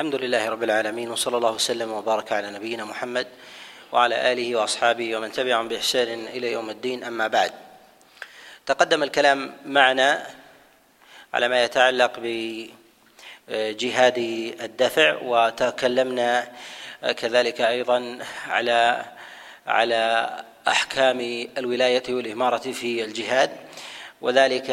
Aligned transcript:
الحمد 0.00 0.14
لله 0.14 0.48
رب 0.48 0.62
العالمين 0.62 1.10
وصلى 1.10 1.36
الله 1.36 1.52
وسلم 1.52 1.92
وبارك 1.92 2.32
على 2.32 2.50
نبينا 2.50 2.84
محمد 2.84 3.26
وعلى 3.92 4.32
آله 4.32 4.56
وأصحابه 4.56 5.16
ومن 5.16 5.32
تبعهم 5.32 5.68
بإحسان 5.68 6.26
إلى 6.26 6.52
يوم 6.52 6.70
الدين 6.70 7.04
أما 7.04 7.28
بعد. 7.28 7.52
تقدم 8.66 9.02
الكلام 9.02 9.56
معنا 9.66 10.26
على 11.34 11.48
ما 11.48 11.64
يتعلق 11.64 12.12
بجهاد 13.48 14.18
الدفع 14.60 15.16
وتكلمنا 15.22 16.48
كذلك 17.16 17.60
أيضا 17.60 18.18
على 18.48 19.04
على 19.66 20.30
أحكام 20.68 21.48
الولاية 21.58 22.02
والإمارة 22.08 22.72
في 22.72 23.04
الجهاد 23.04 23.50
وذلك 24.20 24.70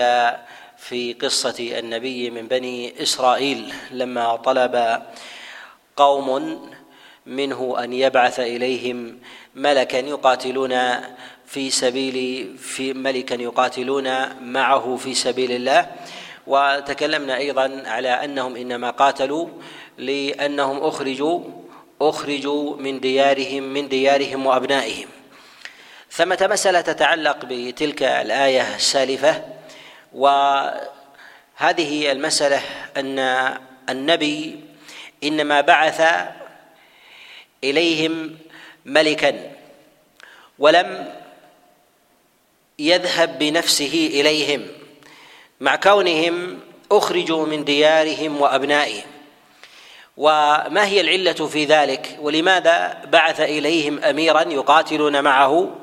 في 0.77 1.13
قصة 1.13 1.79
النبي 1.79 2.29
من 2.29 2.47
بني 2.47 3.03
إسرائيل 3.03 3.73
لما 3.91 4.35
طلب 4.35 5.01
قوم 5.95 6.59
منه 7.25 7.75
أن 7.83 7.93
يبعث 7.93 8.39
إليهم 8.39 9.19
ملكا 9.55 9.97
يقاتلون 9.97 10.79
في 11.45 11.69
سبيل 11.69 12.57
في 12.57 12.93
ملكا 12.93 13.33
يقاتلون 13.33 14.09
معه 14.41 14.95
في 14.95 15.13
سبيل 15.13 15.51
الله. 15.51 15.91
وتكلمنا 16.47 17.37
أيضا 17.37 17.83
على 17.85 18.09
أنهم 18.09 18.55
إنما 18.55 18.89
قاتلوا 18.89 19.47
لأنهم 19.97 20.83
أخرجوا 20.83 21.41
أخرجوا 22.01 22.77
من 22.77 22.99
ديارهم 22.99 23.63
من 23.63 23.87
ديارهم 23.87 24.45
وأبنائهم. 24.45 25.07
ثمة 26.11 26.47
مسألة 26.51 26.81
تتعلق 26.81 27.37
بتلك 27.45 28.03
الآية 28.03 28.75
السالفة 28.75 29.56
وهذه 30.13 32.11
المسألة 32.11 32.61
أن 32.97 33.19
النبي 33.89 34.59
إنما 35.23 35.61
بعث 35.61 36.01
إليهم 37.63 38.37
ملكا 38.85 39.51
ولم 40.59 41.13
يذهب 42.79 43.39
بنفسه 43.39 44.09
إليهم 44.13 44.67
مع 45.59 45.75
كونهم 45.75 46.59
أخرجوا 46.91 47.45
من 47.45 47.63
ديارهم 47.63 48.41
وأبنائهم. 48.41 49.05
وما 50.17 50.85
هي 50.85 51.01
العلة 51.01 51.47
في 51.47 51.65
ذلك؟ 51.65 52.17
ولماذا 52.21 53.01
بعث 53.11 53.41
إليهم 53.41 53.99
أميرا 53.99 54.41
يقاتلون 54.41 55.23
معه 55.23 55.75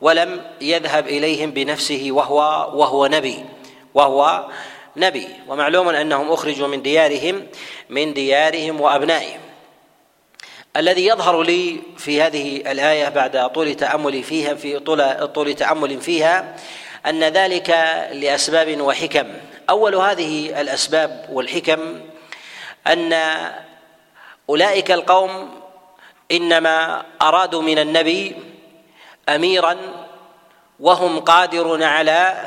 ولم 0.00 0.44
يذهب 0.60 1.06
إليهم 1.06 1.50
بنفسه 1.50 2.08
وهو 2.10 2.38
وهو 2.80 3.06
نبي؟ 3.06 3.44
وهو 3.94 4.48
نبي 4.96 5.28
ومعلوم 5.48 5.88
أنهم 5.88 6.32
أخرجوا 6.32 6.68
من 6.68 6.82
ديارهم 6.82 7.46
من 7.88 8.14
ديارهم 8.14 8.80
وأبنائهم. 8.80 9.40
الذي 10.76 11.06
يظهر 11.06 11.42
لي 11.42 11.80
في 11.98 12.22
هذه 12.22 12.56
الآية 12.56 13.08
بعد 13.08 13.52
طول 13.52 13.74
تأمل 13.74 14.22
فيها 14.22 14.54
في 14.54 14.78
طول 14.78 15.28
طول 15.28 15.54
تأمل 15.54 16.00
فيها 16.00 16.56
أن 17.06 17.24
ذلك 17.24 17.70
لأسباب 18.12 18.80
وحكم. 18.80 19.26
أول 19.70 19.94
هذه 19.94 20.60
الأسباب 20.60 21.26
والحكم 21.32 22.00
أن 22.86 23.12
أولئك 24.50 24.90
القوم 24.90 25.60
إنما 26.32 27.04
أرادوا 27.22 27.62
من 27.62 27.78
النبي 27.78 28.36
اميرا 29.28 29.76
وهم 30.80 31.20
قادرون 31.20 31.82
على 31.82 32.44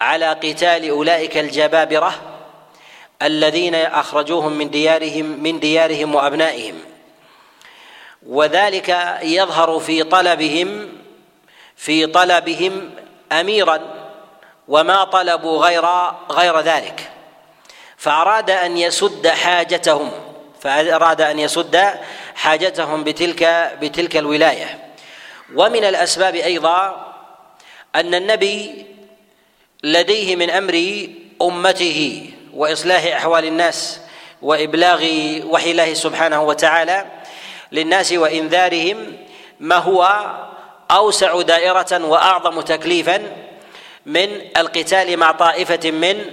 على 0.00 0.26
قتال 0.26 0.88
أولئك 0.88 1.38
الجبابرة 1.38 2.14
الذين 3.22 3.74
أخرجوهم 3.74 4.52
من 4.52 4.70
ديارهم 4.70 5.24
من 5.24 5.60
ديارهم 5.60 6.14
وأبنائهم. 6.14 6.80
وذلك 8.26 9.18
يظهر 9.22 9.80
في 9.80 10.02
طلبهم 10.02 10.92
في 11.76 12.06
طلبهم 12.06 12.90
أميرا 13.32 13.80
وما 14.68 15.04
طلبوا 15.04 15.66
غير 15.66 15.86
غير 16.30 16.60
ذلك. 16.60 17.10
فأراد 17.96 18.50
أن 18.50 18.78
يسد 18.78 19.28
حاجتهم 19.28 20.10
فأراد 20.60 21.20
أن 21.20 21.38
يسد 21.38 21.94
حاجتهم 22.34 23.04
بتلك 23.04 23.72
بتلك 23.80 24.16
الولاية. 24.16 24.94
ومن 25.54 25.84
الأسباب 25.84 26.34
أيضا 26.34 27.06
أن 27.94 28.14
النبي 28.14 28.86
لديه 29.84 30.36
من 30.36 30.50
أمر 30.50 31.06
أمته 31.42 32.30
وإصلاح 32.54 33.04
أحوال 33.04 33.44
الناس 33.44 34.00
وإبلاغ 34.42 35.04
وحي 35.44 35.70
الله 35.70 35.94
سبحانه 35.94 36.42
وتعالى 36.42 37.06
للناس 37.72 38.12
وإنذارهم 38.12 39.16
ما 39.60 39.76
هو 39.76 40.30
أوسع 40.90 41.42
دائرة 41.42 42.04
وأعظم 42.04 42.60
تكليفا 42.60 43.22
من 44.06 44.28
القتال 44.56 45.16
مع 45.16 45.32
طائفة 45.32 45.90
من 45.90 46.24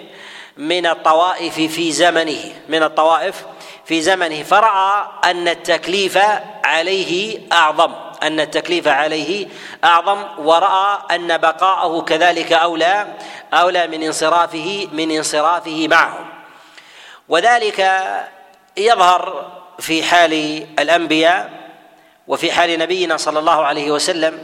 من 0.57 0.85
الطوائف 0.85 1.55
في 1.55 1.91
زمنه 1.91 2.53
من 2.69 2.83
الطوائف 2.83 3.45
في 3.85 4.01
زمنه. 4.01 4.43
فرأى 4.43 5.07
أن 5.23 5.47
التكليف 5.47 6.19
عليه 6.63 7.39
أعظم. 7.51 7.91
أن 8.23 8.39
التكليف 8.39 8.87
عليه 8.87 9.47
أعظم 9.83 10.23
ورأى 10.37 10.97
أن 11.11 11.37
بقاءه 11.37 12.01
كذلك 12.01 12.53
أولى 12.53 13.07
أولى 13.53 13.87
من 13.87 14.03
انصرافه 14.03 14.87
من 14.91 15.11
انصرافه 15.11 15.87
معهم 15.87 16.25
وذلك 17.29 18.01
يظهر 18.77 19.51
في 19.79 20.03
حال 20.03 20.33
الأنبياء 20.79 21.61
وفي 22.27 22.51
حال 22.51 22.79
نبينا 22.79 23.17
صلى 23.17 23.39
الله 23.39 23.65
عليه 23.65 23.91
وسلم. 23.91 24.43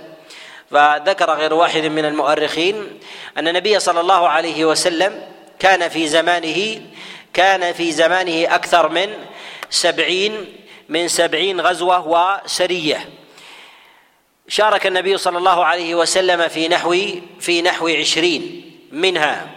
فذكر 0.71 1.31
غير 1.31 1.53
واحد 1.53 1.83
من 1.83 2.05
المؤرخين 2.05 2.99
أن 3.38 3.47
النبي 3.47 3.79
صلى 3.79 3.99
الله 3.99 4.29
عليه 4.29 4.65
وسلم 4.65 5.21
كان 5.59 5.89
في 5.89 6.07
زمانه 6.07 6.81
كان 7.33 7.73
في 7.73 7.91
زمانه 7.91 8.55
أكثر 8.55 8.89
من 8.89 9.13
سبعين 9.69 10.45
من 10.89 11.07
سبعين 11.07 11.61
غزوة 11.61 12.07
وسرية. 12.07 13.09
شارك 14.47 14.88
النبي 14.88 15.18
صلى 15.18 15.38
الله 15.38 15.66
عليه 15.66 15.96
وسلم 15.96 16.47
في 16.47 16.68
نحو 16.68 16.96
في 17.40 17.62
نحو 17.62 17.88
عشرين 17.88 18.72
منها. 18.91 19.47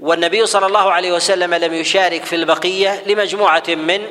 والنبي 0.00 0.46
صلى 0.46 0.66
الله 0.66 0.92
عليه 0.92 1.12
وسلم 1.12 1.54
لم 1.54 1.74
يشارك 1.74 2.24
في 2.24 2.36
البقية 2.36 3.02
لمجموعة 3.06 3.62
من 3.68 4.06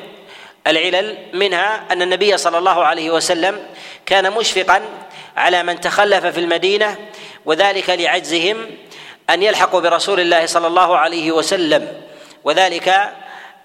العلل 0.66 1.18
منها 1.32 1.84
أن 1.90 2.02
النبي 2.02 2.36
صلى 2.36 2.58
الله 2.58 2.84
عليه 2.84 3.10
وسلم 3.10 3.66
كان 4.06 4.32
مشفقا 4.32 4.82
على 5.36 5.62
من 5.62 5.80
تخلف 5.80 6.26
في 6.26 6.40
المدينة 6.40 6.96
وذلك 7.44 7.90
لعجزهم 7.90 8.66
أن 9.30 9.42
يلحقوا 9.42 9.80
برسول 9.80 10.20
الله 10.20 10.46
صلى 10.46 10.66
الله 10.66 10.96
عليه 10.96 11.32
وسلم 11.32 12.02
وذلك 12.44 13.12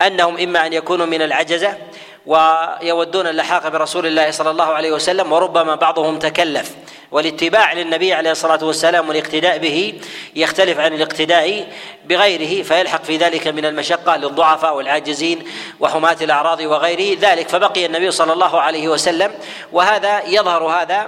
أنهم 0.02 0.38
إما 0.38 0.66
أن 0.66 0.74
يكونوا 0.74 1.06
من 1.06 1.22
العجزة 1.22 1.78
ويودون 2.26 3.28
اللحاق 3.28 3.68
برسول 3.68 4.06
الله 4.06 4.32
صلى 4.32 4.52
الله 4.52 4.66
عليه 4.66 4.92
وسلم 4.92 5.32
وربما 5.32 5.76
بعضهم 5.76 6.20
تكلف. 6.20 6.72
والاتباع 7.12 7.74
للنبي 7.74 8.14
عليه 8.14 8.32
الصلاة 8.32 8.64
والسلام 8.64 9.10
والاقتداء 9.10 9.58
به 9.58 9.94
يختلف 10.36 10.80
عن 10.80 10.94
الاقتداء 10.94 11.68
بغيره 12.06 12.64
فيلحق 12.64 13.04
في 13.04 13.18
ذلك 13.18 13.48
من 13.48 13.66
المشقة 13.66 14.16
للضعفاء 14.16 14.76
والعاجزين 14.76 15.44
وحماة 15.80 16.18
الأعراض 16.22 16.60
وغيره 16.60 17.18
ذلك. 17.22 17.50
فبقي 17.50 17.86
النبي 17.86 18.12
صلى 18.12 18.34
الله 18.34 18.62
عليه 18.62 18.88
وسلم 18.88 19.32
وهذا 19.72 20.24
يظهر 20.28 20.64
هذا 20.64 21.08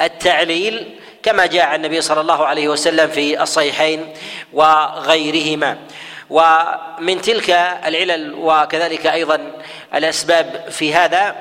التعليل 0.00 1.00
كما 1.22 1.46
جاء 1.46 1.66
عن 1.66 1.74
النبي 1.74 2.00
صلى 2.00 2.20
الله 2.20 2.46
عليه 2.46 2.68
وسلم 2.68 3.08
في 3.08 3.42
الصحيحين 3.42 4.14
وغيرهما. 4.52 5.78
ومن 6.30 7.20
تلك 7.22 7.50
العلل 7.86 8.34
وكذلك 8.34 9.06
أيضا 9.06 9.52
الأسباب 9.94 10.66
في 10.70 10.94
هذا 10.94 11.36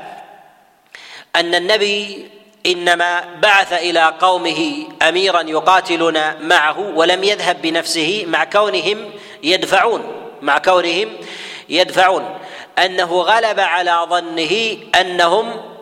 أن 1.36 1.56
النبي 1.56 2.30
إنما 2.66 3.24
بعث 3.42 3.74
إلى 3.74 4.14
قومه 4.20 4.88
أميرا 5.02 5.42
يقاتلون 5.42 6.48
معه 6.48 6.80
ولم 6.80 7.24
يذهب 7.24 7.62
بنفسه 7.62 8.24
مع 8.28 8.44
كونهم 8.44 9.12
يدفعون 9.44 10.04
مع 10.42 10.58
كونهم 10.58 11.10
يدفعون. 11.70 12.38
أنه 12.78 13.22
غلب 13.22 13.60
على 13.60 14.06
ظنه 14.10 14.78
أنهم 15.02 15.75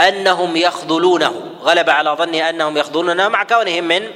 أنهم 0.00 0.56
يخذلونه. 0.56 1.50
غلب 1.62 1.90
على 1.90 2.10
ظنه 2.10 2.48
أنهم 2.48 2.76
يخذلونه. 2.76 3.28
مع 3.28 3.42
كونهم 3.42 3.84
من 3.84 4.10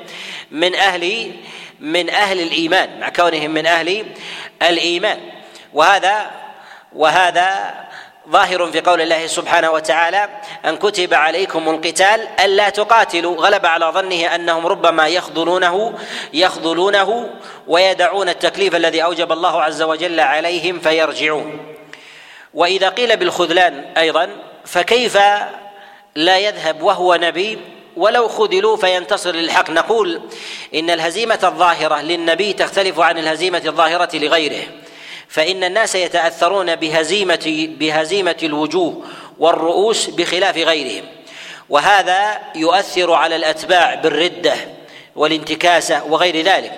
من 0.50 0.74
أهل 0.74 1.32
من 1.80 2.10
أهل 2.10 2.40
الإيمان. 2.40 3.00
مع 3.00 3.08
كونهم 3.08 3.50
من 3.50 3.66
أهل 3.66 4.06
الإيمان. 4.62 5.18
وهذا 5.74 6.30
وهذا 6.92 7.74
ظاهر 8.28 8.66
في 8.66 8.80
قول 8.80 9.00
الله 9.00 9.26
سبحانه 9.26 9.70
وتعالى 9.70 10.28
أن 10.64 10.76
كتب 10.76 11.14
عليكم 11.14 11.68
القتال 11.68 12.28
ألا 12.40 12.68
تقاتلوا. 12.68 13.36
غلب 13.36 13.66
على 13.66 13.86
ظنه 13.86 14.34
أنهم 14.34 14.66
ربما 14.66 15.08
يخذلونه 15.08 15.98
يخذلونه 16.32 17.30
ويدعون 17.66 18.28
التكليف 18.28 18.74
الذي 18.74 19.04
أوجب 19.04 19.32
الله 19.32 19.62
عز 19.62 19.82
وجل 19.82 20.20
عليهم 20.20 20.80
فيرجعون. 20.80 21.74
وإذا 22.54 22.88
قيل 22.88 23.16
بالخذلان 23.16 23.84
أيضا 23.96 24.28
فكيف 24.64 25.18
لا 26.18 26.38
يذهب 26.38 26.82
وهو 26.82 27.14
نبي 27.14 27.58
ولو 27.96 28.28
خذلوا 28.28 28.76
فينتصر 28.76 29.34
للحق. 29.34 29.70
نقول 29.70 30.20
إن 30.74 30.90
الهزيمة 30.90 31.38
الظاهرة 31.42 32.00
للنبي 32.00 32.52
تختلف 32.52 33.00
عن 33.00 33.18
الهزيمة 33.18 33.62
الظاهرة 33.66 34.16
لغيره 34.16 34.62
فإن 35.28 35.64
الناس 35.64 35.94
يتأثرون 35.94 36.76
بهزيمة 36.76 37.68
بهزيمة 37.78 38.36
الوجوه 38.42 39.04
والرؤوس 39.38 40.10
بخلاف 40.10 40.56
غيرهم 40.56 41.04
وهذا 41.68 42.38
يؤثر 42.54 43.12
على 43.12 43.36
الأتباع 43.36 43.94
بالردة 43.94 44.54
والانتكاسة 45.16 46.04
وغير 46.04 46.44
ذلك. 46.44 46.72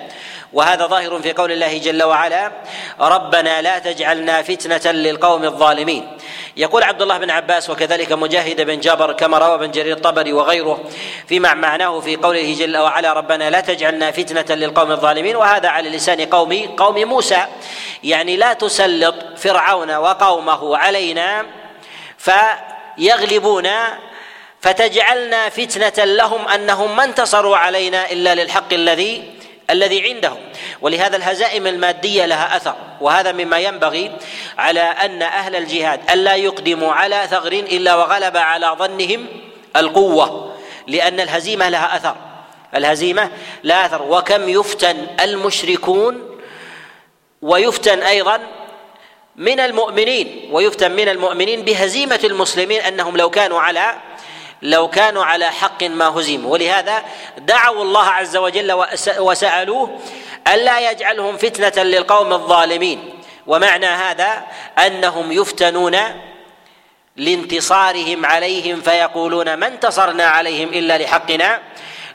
وهذا 0.53 0.87
ظاهر 0.87 1.21
في 1.21 1.33
قول 1.33 1.51
الله 1.51 1.77
جل 1.77 2.03
وعلا 2.03 2.51
ربنا 2.99 3.61
لا 3.61 3.79
تجعلنا 3.79 4.41
فتنة 4.41 4.91
للقوم 4.91 5.43
الظالمين 5.43 6.17
يقول 6.57 6.83
عبد 6.83 7.01
الله 7.01 7.17
بن 7.17 7.29
عباس 7.29 7.69
وكذلك 7.69 8.11
مجاهد 8.11 8.61
بن 8.61 8.79
جابر 8.79 9.13
كما 9.13 9.37
روى 9.37 9.57
بن 9.57 9.71
جرير 9.71 9.95
الطبري 9.95 10.33
وغيره 10.33 10.83
فيما 11.27 11.53
معناه 11.53 11.99
في 11.99 12.15
قوله 12.15 12.55
جل 12.59 12.77
وعلا 12.77 13.13
ربنا 13.13 13.49
لا 13.49 13.59
تجعلنا 13.59 14.11
فتنة 14.11 14.55
للقوم 14.55 14.91
الظالمين. 14.91 15.35
وهذا 15.35 15.69
على 15.69 15.89
لسان 15.89 16.25
قوم 16.25 16.75
قوم 16.77 16.95
موسى. 17.03 17.45
يعني 18.03 18.37
لا 18.37 18.53
تسلط 18.53 19.15
فرعون 19.37 19.95
وقومه 19.95 20.77
علينا 20.77 21.45
فيغلبون 22.17 23.69
فتجعلنا 24.61 25.49
فتنة 25.49 26.05
لهم 26.05 26.47
أنهم 26.47 26.95
ما 26.95 27.03
انتصروا 27.03 27.57
علينا 27.57 28.11
إلا 28.11 28.35
للحق 28.35 28.73
الذي 28.73 29.40
الذي 29.71 30.03
عندهم 30.09 30.37
ولهذا 30.81 31.17
الهزائم 31.17 31.67
المادية 31.67 32.25
لها 32.25 32.57
أثر. 32.57 32.75
وهذا 33.01 33.31
مما 33.31 33.59
ينبغي 33.59 34.11
على 34.57 34.79
أن 34.81 35.21
أهل 35.21 35.55
الجهاد 35.55 36.11
ألا 36.11 36.35
يقدموا 36.35 36.93
على 36.93 37.27
ثغر 37.29 37.51
إلا 37.51 37.95
وغلب 37.95 38.37
على 38.37 38.75
ظنهم 38.79 39.27
القوة 39.75 40.55
لأن 40.87 41.19
الهزيمة 41.19 41.69
لها 41.69 41.95
أثر. 41.95 42.15
الهزيمة 42.75 43.31
لها 43.63 43.85
أثر. 43.85 44.01
وكم 44.01 44.49
يفتن 44.49 45.07
المشركون 45.21 46.39
ويفتن 47.41 47.99
أيضا 47.99 48.39
من 49.35 49.59
المؤمنين 49.59 50.49
ويفتن 50.51 50.91
من 50.91 51.09
المؤمنين 51.09 51.61
بهزيمة 51.61 52.19
المسلمين 52.23 52.81
أنهم 52.81 53.17
لو 53.17 53.29
كانوا 53.29 53.61
على 53.61 53.95
لو 54.61 54.87
كانوا 54.87 55.23
على 55.25 55.45
حق 55.45 55.83
ما 55.83 56.07
هزموا. 56.07 56.51
ولهذا 56.51 57.03
دعوا 57.37 57.83
الله 57.83 58.05
عز 58.05 58.37
وجل 58.37 58.71
وسألوه 59.19 59.99
ألا 60.47 60.91
يجعلهم 60.91 61.37
فتنة 61.37 61.83
للقوم 61.83 62.33
الظالمين. 62.33 63.09
ومعنى 63.47 63.85
هذا 63.85 64.43
أنهم 64.77 65.31
يفتنون 65.31 65.97
لانتصارهم 67.17 68.25
عليهم 68.25 68.81
فيقولون 68.81 69.53
ما 69.53 69.67
انتصرنا 69.67 70.23
عليهم 70.23 70.69
إلا 70.69 70.97
لحقنا 70.97 71.59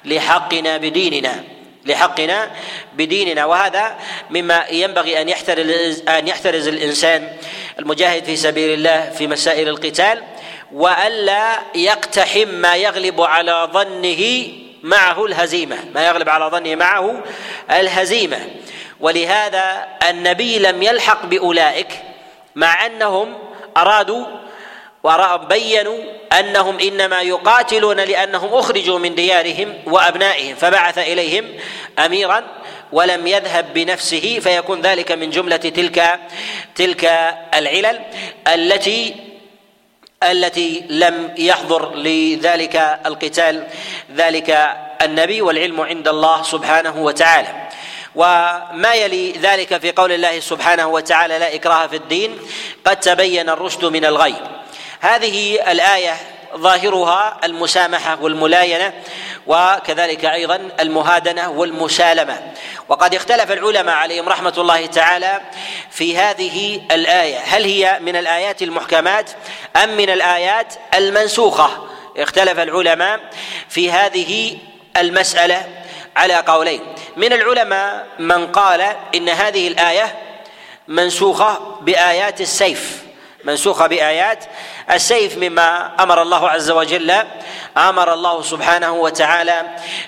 لحقنا 0.05 0.77
بديننا 0.77 1.45
لحقنا 1.87 2.51
بديننا. 2.95 3.45
وهذا 3.45 3.97
مما 4.31 4.65
ينبغي 4.71 5.21
أن 5.21 5.29
يحترز 5.29 6.03
أن 6.09 6.29
يحترز 6.29 6.69
الإنسان 6.69 7.37
المجاهد 7.79 8.25
في 8.25 8.37
سبيل 8.37 8.71
الله 8.75 9.11
في 9.11 9.27
مسائل 9.27 9.69
القتال. 9.69 10.23
وألا 10.73 11.59
يقتحم 11.75 12.49
ما 12.49 12.77
يغلب 12.77 13.21
على 13.21 13.69
ظنه 13.73 14.49
معه 14.83 15.27
الهزيمة 15.27 15.77
ما 15.95 16.07
يغلب 16.07 16.29
على 16.29 16.45
ظنه 16.45 16.75
معه 16.75 17.23
الهزيمة. 17.71 18.39
ولهذا 19.01 19.87
النبي 20.11 20.59
لم 20.59 20.83
يلحق 20.83 21.27
بأولئك 21.27 21.89
مع 22.55 22.87
أنهم 22.87 23.39
أرادوا 23.77 24.27
وبينوا 25.03 25.99
أنهم 26.41 26.79
إنما 26.79 27.21
يقاتلون 27.21 27.97
لأنهم 27.97 28.55
أخرجوا 28.55 28.99
من 28.99 29.15
ديارهم 29.15 29.75
وأبنائهم 29.87 30.57
فبعث 30.57 30.99
إليهم 30.99 31.45
اميرا 31.99 32.45
ولم 32.93 33.27
يذهب 33.27 33.75
بنفسه 33.75 34.39
فيكون 34.43 34.81
ذلك 34.81 35.13
من 35.13 35.31
جملة 35.31 35.57
تلك 35.57 36.21
تلك 36.75 37.05
العلل 37.55 38.01
التي 38.49 39.15
التي 40.23 40.85
لم 40.89 41.35
يحضر 41.39 41.95
لذلك 41.95 43.01
القتال 43.07 43.67
ذلك 44.17 44.77
النبي 45.03 45.43
والعلم 45.43 45.81
عند 45.81 46.09
الله 46.09 46.43
سبحانه 46.43 46.97
وتعالى. 46.97 47.69
وما 48.15 48.95
يلي 48.95 49.33
ذلك 49.33 49.79
في 49.79 49.93
قول 49.93 50.13
الله 50.13 50.41
سبحانه 50.41 50.87
وتعالى 50.87 51.39
لا 51.39 51.55
إكراه 51.55 51.87
في 51.87 51.97
الدين 51.97 52.39
قد 52.85 53.01
تبين 53.01 53.49
الرشد 53.49 53.85
من 53.85 54.05
الغي. 54.05 54.35
هذه 55.01 55.71
الآية 55.73 56.17
ظاهرها 56.57 57.37
المسامحة 57.45 58.19
والملاينة 58.23 58.93
وكذلك 59.47 60.25
أيضا 60.25 60.69
المهادنة 60.81 61.51
والمسالمه 61.51 62.53
وقد 62.89 63.15
اختلف 63.15 63.53
العلماء 63.53 63.95
عليهم 63.95 64.29
رحمة 64.29 64.55
الله 64.59 64.87
تعالى 64.87 65.41
في 65.91 66.19
هذه 66.19 66.81
الآية. 66.91 67.39
هل 67.39 67.65
هي 67.65 67.99
من 68.01 68.17
الآيات 68.17 68.63
المحكمات 68.63 69.31
أم 69.77 69.97
من 69.97 70.11
الآيات 70.11 70.75
المنسوخة؟ 70.95 71.87
اختلف 72.17 72.59
العلماء 72.59 73.21
في 73.69 73.93
هذه 73.93 74.59
المسألة 74.97 75.69
على 76.17 76.35
قولين. 76.35 76.81
من 77.17 77.33
العلماء 77.33 78.07
من 78.19 78.47
قال 78.47 78.81
إن 79.15 79.29
هذه 79.29 79.69
الآية 79.69 80.15
منسوخة 80.89 81.59
بآيات 81.81 82.41
السيف. 82.41 83.06
منسوخة 83.47 83.87
بآيات. 83.87 84.45
السيف 84.93 85.39
مما 85.39 85.93
أمر 86.01 86.23
الله 86.23 86.49
عز 86.49 86.71
وجل 86.71 87.15
أمر 87.77 88.15
الله 88.15 88.43
سبحانه 88.43 88.93
وتعالى 88.93 89.63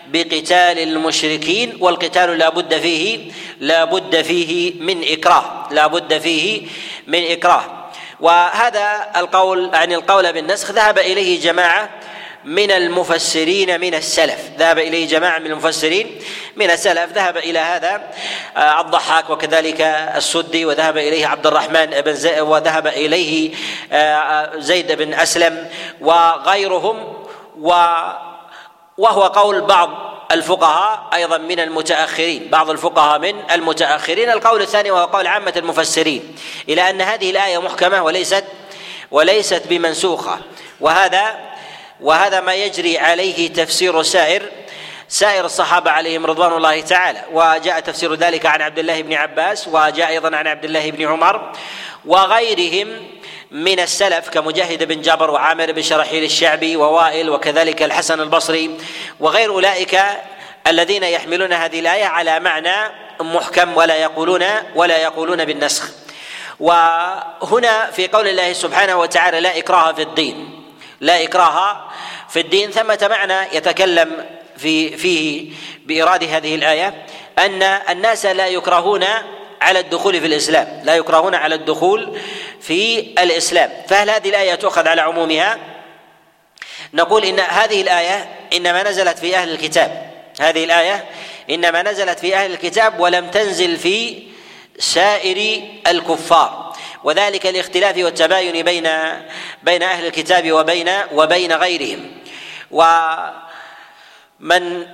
بقتال 0.06 0.79
المشركين 0.79 1.79
والقتال 1.81 2.38
لا 2.38 2.49
بد 2.49 2.79
فيه 2.79 3.32
لا 3.61 3.85
بد 3.85 4.23
فيه 4.23 4.81
من 4.81 5.05
إكراه 5.12 5.69
لا 5.70 5.87
بد 5.87 6.19
فيه 6.19 6.67
من 7.06 7.31
إكراه. 7.31 7.64
وهذا 8.20 9.11
القول 9.17 9.70
يعني 9.75 9.94
القول 9.94 10.32
بالنسخ 10.32 10.70
ذهب 10.70 10.99
إليه 10.99 11.41
جماعة 11.41 11.91
من 12.44 12.70
المفسرين 12.70 13.81
من 13.81 13.94
السلف. 13.94 14.50
ذهب 14.58 14.79
إليه 14.79 15.08
جماعة 15.08 15.38
من 15.38 15.46
المفسرين 15.46 16.20
من 16.56 16.70
السلف. 16.70 17.12
ذهب 17.12 17.37
إلى 17.37 17.58
هذا 17.58 18.02
آه، 18.56 18.81
الضحاك 18.81 19.31
وكذلك 19.31 19.81
السدي 20.17 20.64
وذهب 20.64 20.96
إليه 20.96 21.26
عبد 21.26 21.46
الرحمن 21.46 21.87
بن 21.87 22.14
زيد 22.14 22.40
وذهب 22.40 22.87
إليه 22.87 23.55
آه، 23.93 24.58
زيد 24.58 24.93
بن 24.93 25.15
أسلم 25.15 25.69
وغيرهم. 26.01 27.27
و 27.60 27.86
وهو 28.98 29.22
قول 29.22 29.60
بعض 29.60 29.91
الفقهاء 30.32 31.08
أيضا 31.15 31.39
من 31.39 31.60
المتأخرين. 31.60 32.48
بعض 32.51 32.70
الفقهاء 32.70 33.19
من 33.19 33.34
المتأخرين. 33.51 34.31
القول 34.31 34.62
الثاني 34.62 34.91
وهو 34.91 35.05
قول 35.05 35.27
عامة 35.27 35.53
المفسرين. 35.56 36.36
إلى 36.69 36.91
أن 36.91 37.01
هذه 37.01 37.31
الآية 37.31 37.58
محكمة 37.58 38.03
وليست 38.03 38.44
وليست 39.10 39.62
بمنسوخة. 39.67 40.39
وهذا 40.81 41.48
وهذا 42.00 42.40
ما 42.40 42.55
يجري 42.55 42.98
عليه 42.98 43.52
تفسير 43.52 44.02
سائر 44.02 44.43
سائر 45.08 45.44
الصحابة 45.44 45.90
عليهم 45.90 46.26
رضوان 46.26 46.52
الله 46.52 46.81
تعالى. 46.81 47.24
وجاء 47.32 47.81
تفسير 47.81 48.14
ذلك 48.14 48.46
عن 48.46 48.62
عبد 48.62 48.78
الله 48.78 49.02
بن 49.02 49.14
عباس 49.14 49.69
وجاء 49.69 50.08
أيضا 50.08 50.36
عن 50.36 50.46
عبد 50.46 50.64
الله 50.64 50.90
بن 50.90 51.06
عمر 51.06 51.52
وغيرهم 52.05 52.88
من 53.50 53.81
السلف 53.81 54.28
كمجاهد 54.28 54.84
بن 54.84 55.00
جابر 55.00 55.31
وعامر 55.31 55.72
بن 55.72 55.82
شرحيل 55.82 56.24
الشعبي 56.24 56.76
ووائل 56.76 57.31
وكذلك 57.31 57.82
الحسن 57.82 58.20
البصري 58.20 58.78
وغير 59.20 59.50
أولئك 59.50 60.00
الذين 60.67 61.02
يحملون 61.02 61.52
هذه 61.52 61.81
الآية 61.81 62.05
على 62.05 62.40
معنى 62.40 62.76
محكم 63.20 63.76
ولا 63.76 63.96
يقولون 63.96 64.44
ولا 64.74 64.96
يقولون 64.96 65.44
بالنسخ. 65.44 65.90
وهنا 66.60 67.90
في 67.90 68.08
قول 68.08 68.28
الله 68.28 68.52
سبحانه 68.52 68.96
وتعالى 68.96 69.40
لا 69.40 69.58
إكراه 69.58 69.93
في 69.93 70.02
الدين 70.02 70.64
لا 71.00 71.22
إكراه 71.22 71.87
في 72.29 72.41
الدين. 72.41 72.70
ثمة 72.70 73.06
معنى 73.11 73.56
يتكلم 73.56 74.27
في 74.56 74.97
فيه 74.97 75.53
بإيراد 75.87 76.25
هذه 76.25 76.55
الآية 76.55 77.06
أن 77.39 77.63
الناس 77.63 78.27
لا 78.27 78.47
يكرهون 78.47 79.05
على 79.61 79.81
الدخول 79.81 80.20
في 80.20 80.27
الإسلام 80.27 80.81
لا 80.85 80.97
يكرهون 80.97 81.35
على 81.35 81.55
الدخول 81.55 82.19
في 82.61 83.01
الإسلام. 83.01 83.70
فهل 83.89 84.11
هذه 84.11 84.29
الآية 84.29 84.55
تؤخذ 84.55 84.89
على 84.89 85.01
عمومها؟ 85.01 85.58
نقول 86.94 87.25
إن 87.25 87.41
هذه 87.41 87.81
الآية 87.81 88.29
إنما 88.53 88.82
نزلت 88.82 89.19
في 89.19 89.37
أهل 89.37 89.51
الكتاب. 89.51 90.13
هذه 90.41 90.65
الآية 90.65 91.05
إنما 91.51 91.82
نزلت 91.82 92.19
في 92.19 92.37
أهل 92.37 92.53
الكتاب 92.53 93.01
ولم 93.01 93.31
تنزل 93.31 93.77
في 93.77 94.23
سائر 94.79 95.63
الكفار. 95.87 96.68
وذلك 97.05 97.46
الاختلاف 97.46 97.96
والتباين 97.96 98.64
بين 98.64 98.88
بين 99.62 99.82
أهل 99.82 100.06
الكتاب 100.06 100.52
وبين 100.52 100.90
وبين 101.12 101.52
غيرهم. 101.52 102.10
ومن 102.70 104.86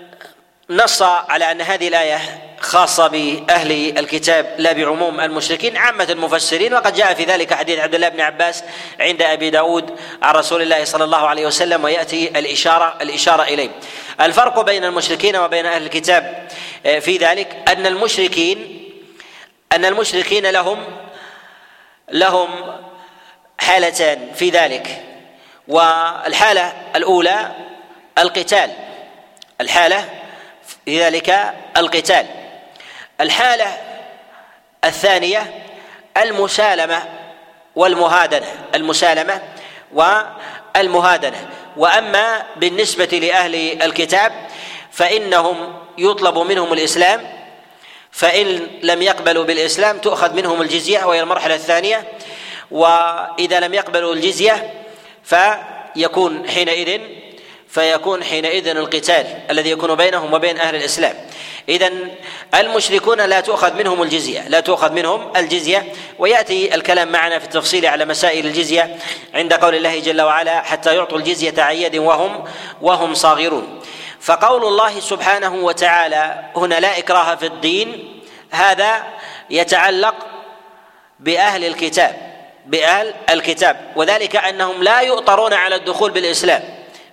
نص 0.71 1.03
على 1.03 1.51
أن 1.51 1.61
هذه 1.61 1.89
الآية 1.89 2.19
خاصة 2.61 3.07
بأهل 3.07 3.99
الكتاب 3.99 4.55
لا 4.59 4.73
بعموم 4.73 5.21
المشركين 5.21 5.77
عامة 5.77 6.07
المفسرين 6.11 6.75
وقد 6.75 6.95
جاء 6.95 7.15
في 7.15 7.25
ذلك 7.25 7.55
حديث 7.55 7.79
عبد 7.79 7.95
الله 7.95 8.09
بن 8.09 8.21
عباس 8.21 8.65
عند 9.01 9.23
أبي 9.23 9.51
داود 9.51 9.99
عن 10.23 10.35
رسول 10.35 10.63
الله 10.63 10.85
صلى 10.85 11.05
الله 11.05 11.29
عليه 11.29 11.47
وسلم 11.47 11.85
ويأتي 11.85 12.39
الإشارة 12.39 12.95
الإشارة 13.01 13.43
إليه. 13.43 13.71
الفرق 14.21 14.61
بين 14.61 14.85
المشركين 14.85 15.37
وبين 15.37 15.67
أهل 15.67 15.83
الكتاب 15.83 16.49
آه، 16.87 16.99
في 16.99 17.17
ذلك 17.17 17.57
أن 17.69 17.87
المشركين 17.87 18.81
أن 19.73 19.85
المشركين 19.85 20.47
لهم 20.47 20.85
لهم 22.11 22.49
حالتان 23.59 24.33
في 24.35 24.51
ذلك. 24.51 25.03
والحالة 25.69 26.73
الأولى 26.97 27.51
القتال. 28.19 28.71
الحالة 29.61 30.09
في 30.85 31.01
ذلك 31.01 31.55
القتال. 31.77 32.27
الحالة 33.21 33.67
الثانية 34.85 35.63
المسالمة 36.17 37.03
والمهادنة. 37.77 38.47
المسالمة 38.75 39.43
والمهادنة. 39.93 41.49
وأما 41.77 42.47
بالنسبة 42.57 43.05
لأهل 43.05 43.83
الكتاب 43.83 44.33
فإنهم 44.91 45.75
يطلب 45.99 46.39
منهم 46.39 46.73
الإسلام 46.73 47.44
فإن 48.15 48.61
لم 48.83 49.03
يقبلوا 49.03 49.45
بالإسلام 49.45 49.99
تؤخذ 49.99 50.35
منهم 50.35 50.63
الجزية 50.63 51.05
وهي 51.05 51.21
المرحلة 51.21 51.55
الثانية 51.55 52.05
وإذا 52.71 53.61
لم 53.61 53.75
يقبلوا 53.75 54.15
الجزية 54.15 54.75
فيكون 55.25 56.49
حينئذ 56.49 57.01
فيكون 57.69 58.25
حينئذ 58.25 58.69
القتال 58.69 59.27
الذي 59.51 59.71
يكون 59.71 59.95
بينهم 59.95 60.33
وبين 60.33 60.59
أهل 60.59 60.75
الإسلام. 60.75 61.15
اذا 61.69 61.91
المشركون 62.55 63.21
لا 63.21 63.41
تؤخذ 63.41 63.75
منهم 63.75 64.03
الجزية 64.03 64.49
لا 64.49 64.61
تؤخذ 64.61 64.93
منهم 64.93 65.33
الجزية. 65.37 65.93
ويأتي 66.19 66.75
الكلام 66.75 67.13
معنا 67.13 67.39
في 67.39 67.45
التفصيل 67.45 67.87
على 67.87 68.05
مسائل 68.05 68.47
الجزية 68.47 68.97
عند 69.35 69.53
قول 69.53 69.75
الله 69.75 70.01
جل 70.01 70.23
وعلا 70.23 70.63
حتى 70.63 70.97
يعطوا 70.97 71.19
الجزية 71.19 71.55
عن 71.59 71.77
يد 71.77 71.97
وهم 71.97 72.45
وهم 72.83 73.15
صاغرون. 73.15 73.81
فقول 74.25 74.65
الله 74.65 75.01
سبحانه 75.01 75.55
وتعالى 75.55 76.45
هنا 76.57 76.81
لا 76.81 76.99
إكراه 76.99 77.35
في 77.35 77.47
الدين 77.47 78.21
هذا 78.51 79.03
يتعلق 79.51 80.15
بأهل 81.21 81.65
الكتاب 81.65 82.35
بأهل 82.67 83.15
الكتاب 83.31 83.93
وذلك 83.97 84.37
أنهم 84.37 84.83
لا 84.83 85.01
يؤطرون 85.01 85.53
على 85.53 85.75
الدخول 85.75 86.11
بالإسلام 86.11 86.63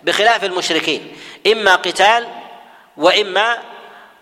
بخلاف 0.03 0.43
المشركين 0.43 1.15
إما 1.47 1.75
قتال 1.75 2.27
وإما 2.97 3.57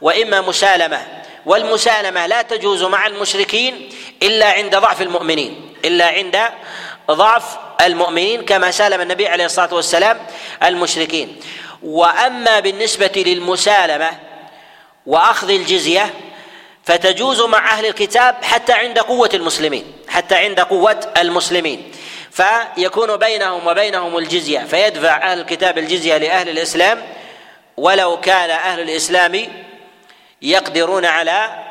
وإما 0.01 0.41
مسالمة 0.41 1.07
والمسالمة 1.45 2.25
لا 2.25 2.41
تجوز 2.41 2.83
مع 2.83 3.07
المشركين 3.07 3.89
إلا 4.23 4.51
عند 4.51 4.75
ضعف 4.75 5.01
المؤمنين 5.01 5.75
إلا 5.85 6.07
عند 6.07 6.39
ضعف 7.11 7.43
المؤمنين 7.81 8.45
كما 8.45 8.71
سالم 8.71 9.01
النبي 9.01 9.27
عليه 9.27 9.45
الصلاة 9.45 9.73
والسلام 9.73 10.19
المشركين. 10.63 11.39
وأما 11.83 12.59
بالنسبة 12.59 13.11
للمسالمة 13.15 14.11
وأخذ 15.05 15.49
الجزية 15.49 16.13
فتجوز 16.83 17.41
مع 17.41 17.71
أهل 17.71 17.85
الكتاب 17.85 18.35
حتى 18.43 18.73
عند 18.73 18.99
قوة 18.99 19.29
المسلمين 19.33 19.93
حتى 20.07 20.35
عند 20.35 20.59
قوة 20.59 21.13
المسلمين. 21.17 21.91
فيكون 22.31 23.17
بينهم 23.17 23.67
وبينهم 23.67 24.17
الجزية 24.17 24.59
فيدفع 24.59 25.31
أهل 25.31 25.39
الكتاب 25.39 25.77
الجزية 25.77 26.17
لأهل 26.17 26.49
الإسلام 26.49 27.03
ولو 27.77 28.19
كان 28.19 28.49
أهل 28.49 28.79
الإسلام 28.79 29.47
يقدرون 30.41 31.05
على 31.05 31.68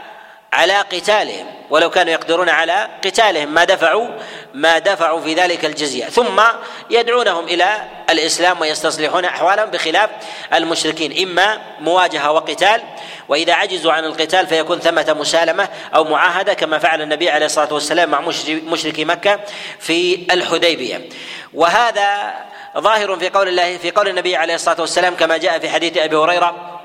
على 0.52 0.74
قتالهم 0.74 1.46
ولو 1.70 1.90
كانوا 1.90 2.12
يقدرون 2.12 2.48
على 2.48 2.88
قتالهم 3.04 3.54
ما 3.54 3.64
دفعوا 3.64 4.08
ما 4.54 4.78
دفعوا 4.78 5.20
في 5.20 5.34
ذلك 5.34 5.64
الجزية. 5.64 6.04
ثم 6.04 6.42
يدعونهم 6.90 7.44
إلى 7.44 7.84
الإسلام 8.10 8.60
ويستصلحون 8.60 9.24
أحوالهم 9.24 9.70
بخلاف 9.70 10.10
المشركين 10.54 11.28
إما 11.28 11.58
مواجهة 11.80 12.32
وقتال 12.32 12.82
وإذا 13.28 13.52
عجزوا 13.52 13.92
عن 13.92 14.04
القتال 14.04 14.46
فيكون 14.46 14.78
ثمة 14.78 15.16
مسالمة 15.18 15.68
أو 15.94 16.04
معاهدة 16.04 16.54
كما 16.54 16.78
فعل 16.78 17.02
النبي 17.02 17.30
عليه 17.30 17.46
الصلاة 17.46 17.74
والسلام 17.74 18.10
مع 18.10 18.20
مشركي 18.48 19.04
مكة 19.04 19.40
في 19.80 20.26
الحديبية. 20.30 21.08
وهذا 21.54 22.34
ظاهر 22.78 23.18
في 23.18 23.28
قول 23.28 23.48
الله 23.48 23.76
في 23.76 23.90
قول 23.90 24.08
النبي 24.08 24.36
عليه 24.36 24.54
الصلاة 24.54 24.80
والسلام 24.80 25.14
كما 25.14 25.36
جاء 25.36 25.58
في 25.58 25.68
حديث 25.68 25.96
أبي 25.96 26.16
هريرة 26.16 26.77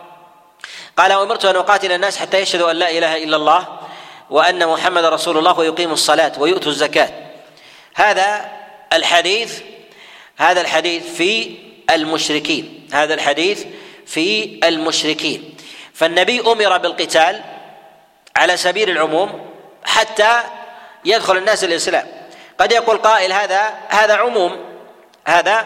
قال 0.98 1.14
وامرت 1.14 1.46
أن 1.46 1.56
أقاتل 1.56 1.92
الناس 1.92 2.18
حتى 2.18 2.40
يشهدوا 2.40 2.72
أن 2.72 2.76
لا 2.76 2.90
إله 2.90 3.24
إلا 3.24 3.36
الله 3.36 3.68
وأن 4.30 4.68
محمد 4.68 5.06
رسول 5.06 5.38
الله 5.38 5.60
ويقيموا 5.60 5.94
الصلاة 5.94 6.32
ويؤتوا 6.38 6.72
الزكاة. 6.72 7.10
هذا 7.96 8.52
الحديث 8.94 9.62
هذا 10.38 10.62
الحديث 10.62 11.14
في 11.14 11.56
المشركين. 11.90 12.88
هذا 12.94 13.14
الحديث 13.14 13.66
في 14.06 14.60
المشركين. 14.64 15.56
فالنبي 15.94 16.42
أمر 16.42 16.78
بالقتال 16.78 17.42
على 18.36 18.58
سبيل 18.58 18.90
العموم 18.90 19.46
حتى 19.86 20.40
يدخل 21.06 21.38
الناس 21.38 21.64
الإسلام. 21.64 22.08
قد 22.58 22.72
يقول 22.72 22.98
قائل 22.98 23.34
هذا 23.34 23.74
هذا 23.90 24.14
عموم 24.14 24.66
هذا 25.28 25.66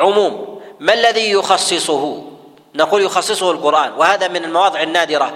عموم. 0.00 0.62
ما 0.80 0.92
الذي 0.92 1.30
يخصصه؟ 1.30 2.35
نقول 2.76 3.02
يخصصه 3.02 3.50
القرآن 3.50 3.92
وهذا 3.92 4.28
من 4.28 4.44
المواضع 4.44 4.82
النادرة 4.82 5.34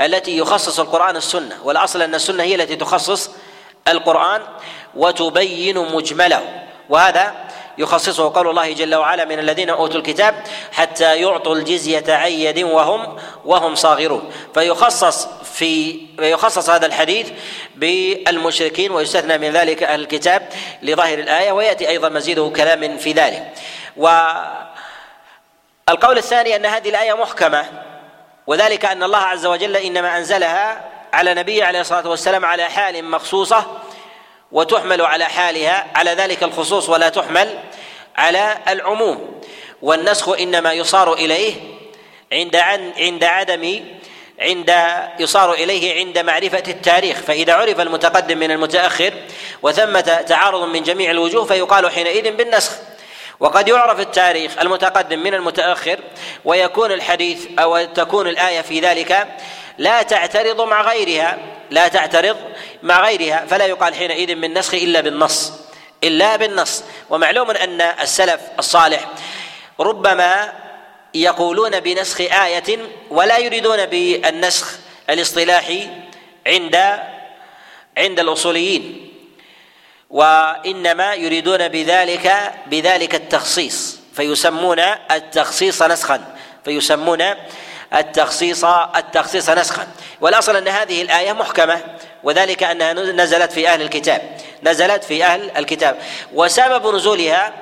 التي 0.00 0.38
يخصص 0.38 0.80
القرآن 0.80 1.16
السنة 1.16 1.56
والأصل 1.64 2.02
أن 2.02 2.14
السنة 2.14 2.42
هي 2.42 2.54
التي 2.54 2.76
تخصص 2.76 3.30
القرآن 3.88 4.42
وتبين 4.94 5.78
مجمله 5.78 6.64
وهذا 6.88 7.34
يخصصه 7.78 8.32
قول 8.34 8.48
الله 8.48 8.72
جل 8.72 8.94
وعلا 8.94 9.24
من 9.24 9.38
الذين 9.38 9.70
أوتوا 9.70 9.96
الكتاب 9.96 10.34
حتى 10.72 11.16
يعطوا 11.16 11.54
الجزية 11.54 12.04
عن 12.08 12.32
يد 12.32 12.58
وهم 12.62 13.16
وهم 13.44 13.74
صاغرون 13.74 14.32
فيخصص 14.54 15.28
في 15.54 16.00
يخصص 16.18 16.70
هذا 16.70 16.86
الحديث 16.86 17.30
بالمشركين 17.76 18.90
ويستثنى 18.92 19.38
من 19.38 19.50
ذلك 19.50 19.82
أهل 19.82 20.00
الكتاب 20.00 20.48
لظاهر 20.82 21.18
الآية 21.18 21.52
ويأتي 21.52 21.88
أيضا 21.88 22.08
مزيده 22.08 22.52
كلام 22.56 22.98
في 22.98 23.12
ذلك. 23.12 23.52
و 23.96 24.08
القول 25.90 26.18
الثاني 26.18 26.56
أن 26.56 26.66
هذه 26.66 26.88
الآية 26.88 27.12
محكمة 27.12 27.64
وذلك 28.46 28.84
أن 28.84 29.02
الله 29.02 29.18
عز 29.18 29.46
وجل 29.46 29.76
إنما 29.76 30.18
أنزلها 30.18 30.84
على 31.12 31.34
نبيه 31.34 31.64
عليه 31.64 31.80
الصلاة 31.80 32.08
والسلام 32.08 32.44
على 32.44 32.64
حال 32.64 33.04
مخصوصة 33.04 33.66
وتحمل 34.52 35.02
على 35.02 35.24
حالها 35.24 35.86
على 35.94 36.10
ذلك 36.10 36.42
الخصوص 36.42 36.88
ولا 36.88 37.08
تحمل 37.08 37.58
على 38.16 38.58
العموم. 38.68 39.40
والنسخ 39.82 40.28
إنما 40.28 40.72
يصار 40.72 41.12
إليه 41.12 41.54
عند 42.32 42.56
عند 42.98 43.24
عدم 43.24 43.84
عند 44.40 44.74
يصار 45.18 45.52
إليه 45.52 46.00
عند 46.00 46.18
معرفة 46.18 46.62
التاريخ. 46.68 47.16
فإذا 47.16 47.54
عرف 47.54 47.80
المتقدم 47.80 48.38
من 48.38 48.50
المتأخر 48.50 49.14
وثمة 49.62 50.00
تعارض 50.00 50.62
من 50.62 50.82
جميع 50.82 51.10
الوجوه 51.10 51.44
فيقال 51.44 51.90
حينئذ 51.90 52.30
بالنسخ. 52.30 52.72
وقد 53.40 53.68
يعرف 53.68 54.00
التاريخ 54.00 54.58
المتقدم 54.60 55.18
من 55.18 55.34
المتأخر 55.34 56.00
ويكون 56.44 56.92
الحديث 56.92 57.46
أو 57.58 57.84
تكون 57.84 58.28
الآية 58.28 58.60
في 58.60 58.80
ذلك 58.80 59.28
لا 59.78 60.02
تعترض 60.02 60.60
مع 60.60 60.82
غيرها 60.82 61.38
لا 61.70 61.88
تعترض 61.88 62.36
مع 62.82 63.04
غيرها 63.06 63.46
فلا 63.46 63.66
يقال 63.66 63.94
حينئذ 63.94 64.34
من 64.36 64.58
نسخ 64.58 64.74
إلا 64.74 65.00
بالنص 65.00 65.52
إلا 66.04 66.36
بالنص. 66.36 66.84
ومعلوم 67.10 67.50
أن 67.50 67.80
السلف 67.80 68.40
الصالح 68.58 69.08
ربما 69.80 70.52
يقولون 71.14 71.80
بنسخ 71.80 72.20
آية 72.20 72.78
ولا 73.10 73.38
يريدون 73.38 73.86
بالنسخ 73.86 74.78
الاصطلاحي 75.10 75.88
عند 76.46 76.76
عند 77.98 78.20
الأصوليين. 78.20 79.09
وإنما 80.10 81.14
يريدون 81.14 81.68
بذلك 81.68 82.52
بذلك 82.66 83.14
التخصيص 83.14 83.98
فيسمون 84.16 84.80
التخصيص 85.10 85.82
نسخا 85.82 86.34
فيسمون 86.64 87.24
التخصيص 87.94 88.64
التخصيص 88.64 89.50
نسخا. 89.50 89.86
والأصل 90.20 90.56
أن 90.56 90.68
هذه 90.68 91.02
الآية 91.02 91.32
محكمة 91.32 91.80
وذلك 92.22 92.62
أنها 92.62 92.92
نزلت 92.92 93.52
في 93.52 93.68
أهل 93.68 93.82
الكتاب 93.82 94.36
نزلت 94.62 95.04
في 95.04 95.24
أهل 95.24 95.50
الكتاب. 95.56 95.98
وسبب 96.34 96.94
نزولها 96.94 97.52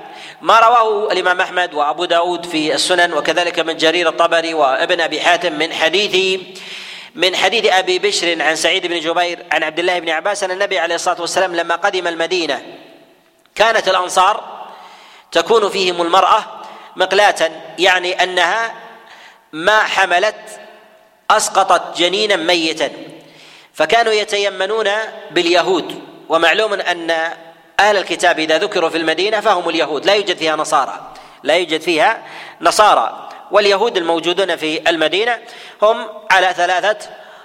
ما 0.42 0.60
رواه 0.60 1.12
الإمام 1.12 1.40
أحمد 1.40 1.74
وأبو 1.74 2.04
داود 2.04 2.46
في 2.46 2.74
السنن 2.74 3.12
وكذلك 3.12 3.58
من 3.58 3.76
جرير 3.76 4.08
الطبري 4.08 4.54
وابن 4.54 5.00
أبي 5.00 5.20
حاتم 5.20 5.52
من 5.52 5.72
حديث 5.72 6.40
من 7.18 7.36
حديث 7.36 7.66
أبي 7.72 7.98
بشر 7.98 8.42
عن 8.42 8.56
سعيد 8.56 8.86
بن 8.86 9.00
جبير 9.00 9.46
عن 9.52 9.62
عبد 9.62 9.78
الله 9.78 9.98
بن 9.98 10.10
عباس 10.10 10.44
أن 10.44 10.50
النبي 10.50 10.78
عليه 10.78 10.94
الصلاة 10.94 11.20
والسلام 11.20 11.56
لما 11.56 11.76
قدم 11.76 12.06
المدينة 12.06 12.62
كانت 13.54 13.88
الأنصار 13.88 14.44
تكون 15.32 15.68
فيهم 15.68 16.02
المرأة 16.02 16.44
مقلاة 16.96 17.50
يعني 17.78 18.22
أنها 18.22 18.74
ما 19.52 19.78
حملت 19.78 20.60
أسقطت 21.30 21.98
جنينا 21.98 22.36
ميتا 22.36 22.90
فكانوا 23.74 24.12
يتيمنون 24.12 24.90
باليهود 25.30 26.02
ومعلوم 26.28 26.72
أن 26.72 27.10
أهل 27.80 27.96
الكتاب 27.96 28.38
إذا 28.38 28.58
ذكروا 28.58 28.90
في 28.90 28.96
المدينة 28.96 29.40
فهم 29.40 29.68
اليهود 29.68 30.06
لا 30.06 30.14
يوجد 30.14 30.36
فيها 30.36 30.56
نصارى 30.56 31.12
لا 31.42 31.56
يوجد 31.56 31.80
فيها 31.80 32.22
نصارى. 32.60 33.27
واليهود 33.50 33.96
الموجودون 33.96 34.56
في 34.56 34.90
المدينة 34.90 35.38
هم 35.82 36.06
على 36.30 36.54
ثلاثة 36.56 36.98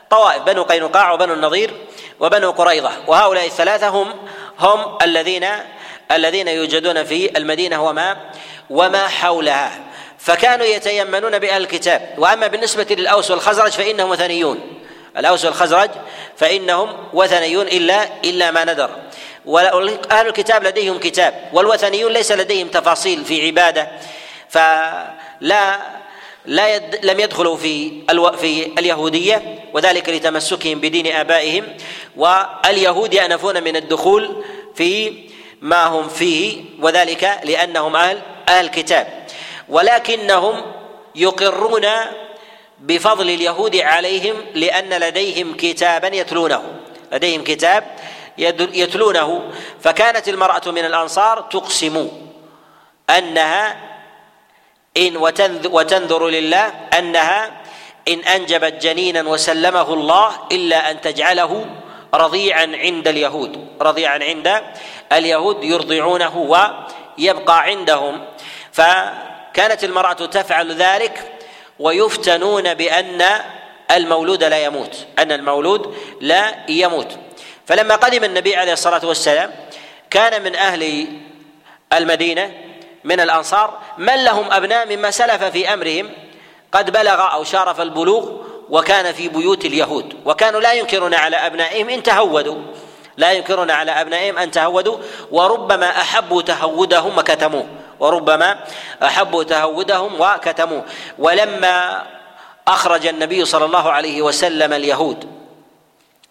طوائف 0.09 0.43
بنو 0.43 0.63
قينقاع 0.63 1.11
وبنو 1.11 1.33
النضير 1.33 1.73
وبنو 2.19 2.51
قريظة. 2.51 2.91
وهؤلاء 3.07 3.45
الثلاثة 3.45 3.87
هم 3.87 4.13
هم 4.59 4.97
الذين 5.01 5.47
الذين 6.11 6.47
يوجدون 6.47 7.03
في 7.03 7.37
المدينة 7.37 7.83
وما 7.83 8.17
وما 8.69 9.07
حولها. 9.07 9.71
فكانوا 10.17 10.65
يتيمنون 10.65 11.39
بأهل 11.39 11.61
الكتاب. 11.61 12.15
وأما 12.17 12.47
بالنسبة 12.47 12.87
للأوس 12.89 13.31
والخزرج 13.31 13.71
فإنهم 13.71 14.09
وثنيون. 14.09 14.79
الأوس 15.17 15.45
والخزرج 15.45 15.89
فإنهم 16.37 16.97
وثنيون 17.13 17.67
إلا 17.67 18.09
إلا 18.25 18.51
ما 18.51 18.65
ندر 18.65 18.89
وأهل 19.45 20.27
الكتاب 20.27 20.63
لديهم 20.63 20.99
كتاب 20.99 21.49
والوثنيون 21.53 22.11
ليس 22.11 22.31
لديهم 22.31 22.67
تفاصيل 22.67 23.25
في 23.25 23.45
عبادة. 23.45 23.87
فلا 24.49 25.22
لا 25.43 26.75
يد 26.75 27.05
لم 27.05 27.19
يدخلوا 27.19 27.57
في 27.57 28.03
ألو 28.09 28.31
في 28.31 28.65
اليهودية 28.65 29.69
وذلك 29.73 30.09
لتمسكهم 30.09 30.79
بدين 30.79 31.07
آبائهم. 31.07 31.77
واليهود 32.17 33.13
يأنفون 33.13 33.63
من 33.63 33.75
الدخول 33.75 34.43
في 34.75 35.13
ما 35.61 35.85
هم 35.85 36.09
فيه 36.09 36.63
وذلك 36.79 37.39
لأنهم 37.43 37.95
أهل 37.95 38.21
أهل 38.49 38.67
كتاب. 38.67 39.27
ولكنهم 39.69 40.61
يقرون 41.15 41.87
بفضل 42.79 43.29
اليهود 43.29 43.75
عليهم 43.75 44.35
لأن 44.55 44.89
لديهم 44.93 45.53
كتابا 45.57 46.07
يتلونه. 46.07 46.63
لديهم 47.11 47.43
كتاب 47.43 47.83
يتلونه. 48.73 49.51
فكانت 49.81 50.29
المرأة 50.29 50.71
من 50.71 50.85
الأنصار 50.85 51.41
تقسم 51.41 52.09
أنها 53.09 53.92
إن 54.97 55.17
وتنذر 55.65 56.27
لله 56.27 56.73
أنها 56.99 57.51
إن 58.07 58.19
أنجبت 58.19 58.73
جنينا 58.73 59.21
وسلمه 59.21 59.93
الله 59.93 60.31
إلا 60.51 60.91
أن 60.91 61.01
تجعله 61.01 61.65
رضيعا 62.15 62.71
عند 62.73 63.07
اليهود. 63.07 63.67
رضيعا 63.81 64.19
عند 64.23 64.61
اليهود 65.11 65.63
يرضعونه 65.63 66.37
ويبقى 66.37 67.61
عندهم. 67.63 68.25
فكانت 68.71 69.83
المرأة 69.83 70.13
تفعل 70.13 70.71
ذلك 70.71 71.31
ويفتنون 71.79 72.73
بأن 72.73 73.25
المولود 73.91 74.43
لا 74.43 74.63
يموت 74.65 75.07
أن 75.19 75.31
المولود 75.31 75.95
لا 76.21 76.55
يموت. 76.69 77.17
فلما 77.65 77.95
قدم 77.95 78.23
النبي 78.23 78.55
عليه 78.55 78.73
الصلاة 78.73 79.05
والسلام 79.05 79.51
كان 80.09 80.43
من 80.43 80.55
أهل 80.55 81.07
المدينة 81.93 82.62
من 83.03 83.19
الأنصار 83.19 83.77
من 83.97 84.23
لهم 84.23 84.51
أبناء 84.51 84.95
مما 84.95 85.11
سلف 85.11 85.43
في 85.43 85.73
أمرهم 85.73 86.09
قد 86.71 86.91
بلغ 86.91 87.33
أو 87.33 87.43
شارف 87.43 87.81
البلوغ 87.81 88.31
وكان 88.69 89.13
في 89.13 89.29
بيوت 89.29 89.65
اليهود 89.65 90.15
وكانوا 90.25 90.61
لا 90.61 90.73
ينكرون 90.73 91.13
على 91.13 91.37
أبنائهم 91.37 91.89
إن 91.89 92.03
تهودوا 92.03 92.57
لا 93.17 93.31
ينكرون 93.31 93.71
على 93.71 93.91
أبنائهم 93.91 94.37
أن 94.37 94.51
تهودوا 94.51 94.97
وربما 95.31 95.89
أحبوا 96.01 96.41
تهودهم 96.41 97.17
وكتموه 97.17 97.65
وربما 97.99 98.59
أحبوا 99.03 99.43
تهودهم 99.43 100.21
وكتموه. 100.21 100.85
ولما 101.19 102.03
أخرج 102.67 103.07
النبي 103.07 103.45
صلى 103.45 103.65
الله 103.65 103.91
عليه 103.91 104.21
وسلم 104.21 104.73
اليهود 104.73 105.29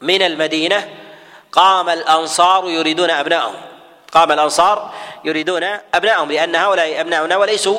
من 0.00 0.22
المدينة 0.22 0.88
قام 1.52 1.88
الأنصار 1.88 2.70
يريدون 2.70 3.10
أبنائهم. 3.10 3.54
قام 4.12 4.33
الأنصار 4.33 4.90
يريدون 5.25 5.64
أبنائهم 5.95 6.33
لأن 6.33 6.57
هؤلاء 6.57 7.01
أبناؤنا 7.01 7.37
وليسوا 7.37 7.79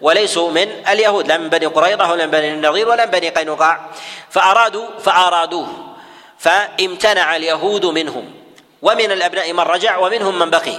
وليسوا 0.00 0.50
من 0.50 0.68
اليهود 0.88 1.26
لا 1.26 1.38
من 1.38 1.48
بني 1.48 1.66
قريظة 1.66 2.10
ولا 2.10 2.26
من 2.26 2.30
بني 2.30 2.52
النضير 2.52 2.88
ولا 2.88 3.06
من 3.06 3.10
بني 3.10 3.28
قينقاع. 3.28 3.80
فأرادوا 4.30 4.86
فأرادوه 5.00 5.68
فامتنع 6.38 7.36
اليهود 7.36 7.86
منهم. 7.86 8.34
ومن 8.82 9.12
الأبناء 9.12 9.52
من 9.52 9.60
رجع 9.60 9.98
ومنهم 9.98 10.38
من 10.38 10.50
بقي. 10.50 10.78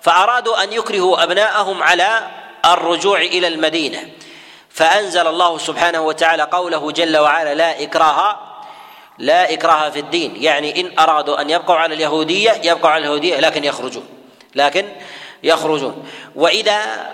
فأرادوا 0.00 0.62
أن 0.62 0.72
يكرهوا 0.72 1.22
أبناءهم 1.22 1.82
على 1.82 2.26
الرجوع 2.64 3.20
إلى 3.20 3.48
المدينة. 3.48 4.08
فأنزل 4.70 5.26
الله 5.26 5.58
سبحانه 5.58 6.00
وتعالى 6.00 6.42
قوله 6.42 6.90
جل 6.90 7.16
وعلا 7.16 7.54
لا 7.54 7.82
إكراه 7.82 8.38
لا 9.18 9.52
إكراه 9.52 9.90
في 9.90 9.98
الدين. 9.98 10.36
يعني 10.42 10.80
إن 10.80 10.98
أرادوا 10.98 11.40
أن 11.40 11.50
يبقوا 11.50 11.76
على 11.76 11.94
اليهودية 11.94 12.60
يبقوا 12.64 12.90
على 12.90 13.00
اليهودية 13.00 13.40
لكن 13.40 13.64
يخرجون 13.64 14.13
لكن 14.54 14.88
يخرجون. 15.42 16.06
وإذا 16.34 17.10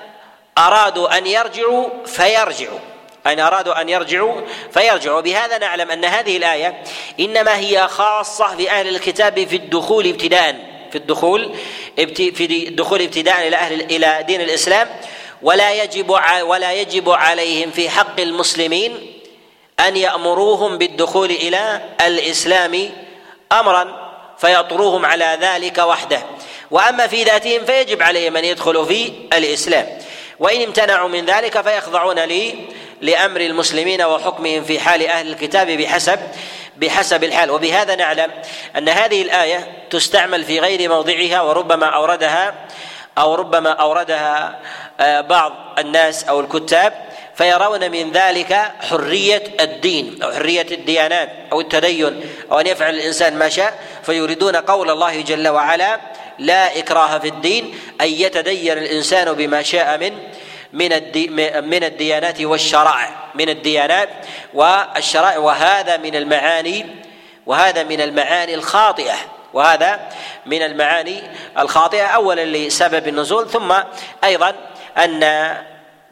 أرادوا 0.58 1.18
أن 1.18 1.26
يرجعوا 1.26 1.88
فيرجعوا. 2.06 2.78
أن 3.26 3.40
أرادوا 3.40 3.80
أن 3.80 3.88
يرجعوا 3.88 4.40
فيرجعوا. 4.72 5.20
بهذا 5.20 5.58
نعلم 5.58 5.90
أن 5.90 6.04
هذه 6.04 6.36
الآية 6.36 6.82
إنما 7.20 7.58
هي 7.58 7.88
خاصة 7.88 8.54
بأهل 8.54 8.88
الكتاب 8.88 9.48
في 9.48 9.56
الدخول 9.56 10.08
ابتداء. 10.08 10.56
في 10.90 10.98
الدخول 10.98 11.54
في 12.16 12.68
الدخول 12.68 13.02
ابتداء 13.02 13.48
إلى 13.48 13.56
أهل 13.56 13.80
إلى 13.80 14.24
دين 14.26 14.40
الإسلام. 14.40 14.88
ولا 15.42 15.72
يجب 15.82 16.10
ولا 16.42 16.72
يجب 16.72 17.10
عليهم 17.10 17.70
في 17.70 17.90
حق 17.90 18.20
المسلمين 18.20 19.20
أن 19.80 19.96
يأمروهم 19.96 20.78
بالدخول 20.78 21.30
إلى 21.30 21.82
الإسلام 22.00 22.90
أمرا 23.52 24.10
فيطروهم 24.38 25.06
على 25.06 25.38
ذلك 25.40 25.78
وحده. 25.78 26.22
وأما 26.70 27.06
في 27.06 27.22
ذاتهم 27.22 27.64
فيجب 27.64 28.02
عليهم 28.02 28.36
أن 28.36 28.44
يدخلوا 28.44 28.84
في 28.84 29.12
الإسلام. 29.32 29.86
وإن 30.38 30.62
امتنعوا 30.62 31.08
من 31.08 31.26
ذلك 31.26 31.60
فيخضعون 31.60 32.18
لي 32.18 32.54
لأمر 33.00 33.40
المسلمين 33.40 34.02
وحكمهم 34.02 34.64
في 34.64 34.80
حال 34.80 35.06
أهل 35.06 35.30
الكتاب 35.32 35.66
بحسب 35.66 36.18
بحسب 36.76 37.24
الحال. 37.24 37.50
وبهذا 37.50 37.94
نعلم 37.94 38.30
أن 38.76 38.88
هذه 38.88 39.22
الآية 39.22 39.86
تستعمل 39.90 40.44
في 40.44 40.60
غير 40.60 40.88
موضعها 40.88 41.40
وربما 41.40 41.86
أوردها 41.86 42.54
أو 43.18 43.34
ربما 43.34 43.70
أوردها 43.70 44.60
آه، 45.00 45.20
بعض 45.20 45.52
الناس 45.78 46.24
أو 46.24 46.40
الكتاب 46.40 46.92
فيرون 47.34 47.90
من 47.90 48.12
ذلك 48.12 48.72
حرية 48.90 49.42
الدين 49.60 50.22
أو 50.22 50.32
حرية 50.32 50.66
الديانات 50.70 51.28
أو 51.52 51.60
التدين 51.60 52.20
أو 52.52 52.60
أن 52.60 52.66
يفعل 52.66 52.94
الإنسان 52.94 53.38
ما 53.38 53.48
شاء 53.48 53.78
فيريدون 54.02 54.56
قول 54.56 54.90
الله 54.90 55.20
جل 55.20 55.48
وعلا 55.48 56.00
لا 56.40 56.78
إكراه 56.78 57.18
في 57.18 57.28
الدين 57.28 57.74
أن 58.00 58.08
يتدين 58.08 58.78
الإنسان 58.78 59.32
بما 59.32 59.62
شاء 59.62 59.98
من 59.98 60.12
من 60.72 60.90
من 61.68 61.84
الديانات 61.84 62.40
والشرائع 62.40 63.30
من 63.34 63.48
الديانات 63.48 64.08
والشرائع 64.54 65.38
وهذا 65.38 65.96
من 65.96 66.16
المعاني 66.16 66.86
وهذا 67.46 67.82
من 67.82 68.00
المعاني 68.00 68.54
الخاطئة 68.54 69.16
وهذا 69.52 70.00
من 70.46 70.62
المعاني 70.62 71.22
الخاطئة 71.58 72.06
أولا 72.06 72.44
لسبب 72.44 73.08
النزول 73.08 73.50
ثم 73.50 73.74
أيضا 74.24 74.54
أن 74.98 75.56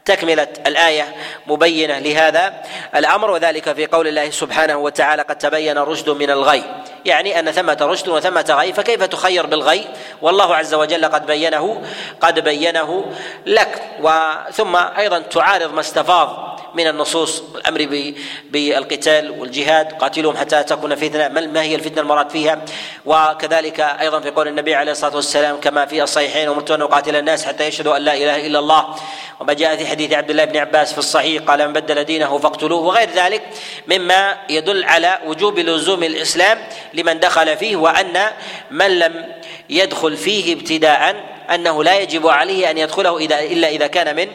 تكملة 0.05 0.47
الآية 0.67 1.15
مبينة 1.47 1.99
لهذا 1.99 2.53
الأمر 2.95 3.31
وذلك 3.31 3.73
في 3.73 3.85
قول 3.85 4.07
الله 4.07 4.29
سبحانه 4.29 4.77
وتعالى 4.77 5.21
قد 5.21 5.37
تبين 5.37 5.77
الرشد 5.77 6.09
من 6.09 6.29
الغي 6.29 6.63
يعني 7.05 7.39
أن 7.39 7.51
ثمة 7.51 7.77
رشد 7.81 8.07
وثمة 8.07 8.45
غي 8.49 8.73
فكيف 8.73 9.03
تخير 9.03 9.45
بالغي؟ 9.45 9.85
والله 10.21 10.55
عز 10.55 10.73
وجل 10.73 11.05
قد 11.05 11.25
بينه 11.25 11.81
قد 12.21 12.39
بينه 12.39 13.05
لك. 13.45 13.81
وثم 14.01 14.75
أيضا 14.75 15.19
تعارض 15.19 15.73
ما 15.73 15.79
استفاض 15.79 16.48
من 16.73 16.87
النصوص 16.87 17.43
الامر 17.55 18.05
بالقتال 18.51 19.31
والجهاد 19.31 19.93
قاتلهم 19.93 20.37
حتى 20.37 20.63
تكون 20.63 20.95
فتنة. 20.95 21.27
ما 21.27 21.61
هي 21.61 21.75
الفتنة 21.75 22.01
المراد 22.01 22.29
فيها؟ 22.29 22.65
وكذلك 23.05 23.79
أيضا 23.79 24.19
في 24.19 24.29
قول 24.29 24.47
النبي 24.47 24.75
عليه 24.75 24.91
الصلاة 24.91 25.15
والسلام 25.15 25.59
كما 25.59 25.85
في 25.85 26.03
الصحيحين 26.03 26.49
ومرت 26.49 26.71
ان 26.71 26.81
اقاتل 26.81 27.15
الناس 27.15 27.45
حتى 27.45 27.67
يشهدوا 27.67 27.97
أن 27.97 28.01
لا 28.01 28.13
إله 28.13 28.47
إلا 28.47 28.59
الله. 28.59 28.95
وما 29.39 29.53
جاء 29.53 29.75
في 29.75 29.87
حديث 29.87 30.13
عبد 30.13 30.29
الله 30.29 30.45
بن 30.45 30.57
عباس 30.57 30.91
في 30.91 30.99
الصحيح 30.99 31.43
قال 31.43 31.67
من 31.67 31.73
بدل 31.73 32.03
دينه 32.03 32.37
فاقتلوه. 32.37 32.79
وغير 32.79 33.09
ذلك 33.15 33.41
مما 33.87 34.37
يدل 34.49 34.83
على 34.83 35.19
وجوب 35.25 35.59
لزوم 35.59 36.03
الإسلام 36.03 36.59
لمن 36.93 37.19
دخل 37.19 37.57
فيه 37.57 37.75
وأن 37.75 38.27
من 38.71 38.99
لم 38.99 39.25
يدخل 39.69 40.17
فيه 40.17 40.53
ابتداء 40.53 41.15
أنه 41.49 41.83
لا 41.83 41.99
يجب 41.99 42.27
عليه 42.27 42.71
أن 42.71 42.77
يدخله 42.77 43.17
اذا 43.17 43.39
إلا 43.39 43.69
إذا 43.69 43.87
كان 43.87 44.15
من 44.15 44.27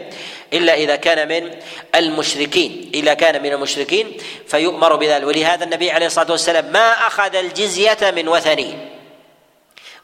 إلا 0.52 0.74
إذا 0.74 0.96
كان 0.96 1.28
من 1.28 1.50
المشركين 1.94 2.90
إذا 2.94 3.14
كان 3.14 3.42
من 3.42 3.52
المشركين 3.52 4.12
فيؤمر 4.48 4.96
بذلك. 4.96 5.26
ولهذا 5.26 5.64
النبي 5.64 5.90
عليه 5.90 6.06
الصلاة 6.06 6.30
والسلام 6.30 6.72
ما 6.72 7.06
أخذ 7.06 7.36
الجزية 7.36 7.98
من 8.16 8.28
وثني. 8.28 8.74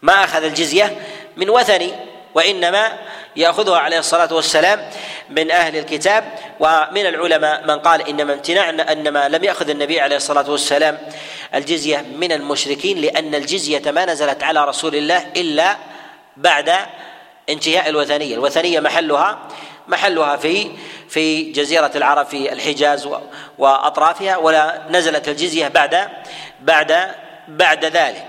ما 0.02 0.24
أخذ 0.24 0.44
الجزية 0.44 0.96
من 1.36 1.50
وثني 1.50 1.92
وإنما 2.34 2.98
يأخذها 3.36 3.78
عليه 3.78 3.98
الصلاة 3.98 4.34
والسلام 4.34 4.90
من 5.30 5.50
أهل 5.50 5.76
الكتاب 5.76 6.24
ومن 6.60 7.06
العلماء 7.06 7.66
من 7.66 7.78
قال 7.78 8.08
إنما 8.08 8.32
امتناع 8.32 8.68
إنما 8.68 9.28
لم 9.28 9.44
يأخذ 9.44 9.70
النبي 9.70 10.00
عليه 10.00 10.16
الصلاة 10.16 10.50
والسلام 10.50 10.98
الجزية 11.54 12.04
من 12.16 12.32
المشركين 12.32 12.98
لأن 12.98 13.34
الجزية 13.34 13.90
ما 13.90 14.04
نزلت 14.04 14.42
على 14.42 14.64
رسول 14.64 14.94
الله 14.94 15.26
إلا 15.36 15.76
بعد 16.36 16.72
انتهاء 17.48 17.88
الوثنية، 17.88 18.34
الوثنية 18.34 18.80
محلها 18.80 19.48
محلها 19.90 20.36
في 20.36 20.70
في 21.08 21.52
جزيرة 21.52 21.90
العرب 21.94 22.26
في 22.26 22.52
الحجاز 22.52 23.08
وأطرافها 23.58 24.36
ولا 24.36 24.82
نزلت 24.90 25.28
الجزية 25.28 25.68
بعد 25.68 26.08
بعد 26.60 27.14
بعد 27.48 27.84
ذلك. 27.84 28.26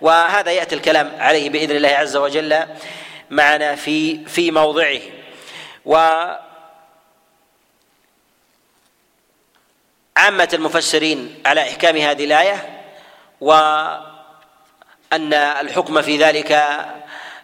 وهذا 0.00 0.50
يأتي 0.52 0.74
الكلام 0.74 1.12
عليه 1.18 1.50
بإذن 1.50 1.76
الله 1.76 1.88
عز 1.88 2.16
وجل 2.16 2.66
معنا 3.30 3.74
في 3.74 4.24
في 4.24 4.50
موضعه. 4.50 5.00
و 5.84 5.96
عامة 10.16 10.48
المفسرين 10.52 11.42
على 11.46 11.60
إحكام 11.62 11.96
هذه 11.96 12.24
الآية 12.24 12.82
وأن 13.40 14.04
الحكم 15.34 16.02
في 16.02 16.18
ذلك 16.18 16.52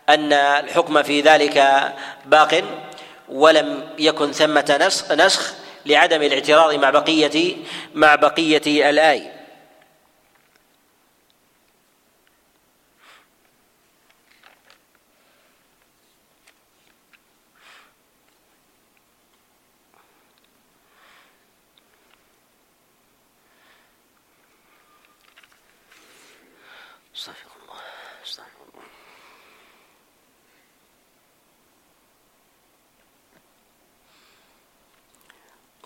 أن 0.08 0.32
الحكم 0.32 1.02
في 1.02 1.20
ذلك 1.20 1.92
باق. 2.24 2.62
ولم 3.28 3.88
يكن 3.98 4.32
ثمة 4.32 4.76
نسخ, 5.10 5.52
لعدم 5.86 6.22
الاعتراض 6.22 6.74
مع 6.74 6.90
بقية 6.90 7.56
مع 7.94 8.14
بقية 8.14 8.90
الآية 8.90 9.35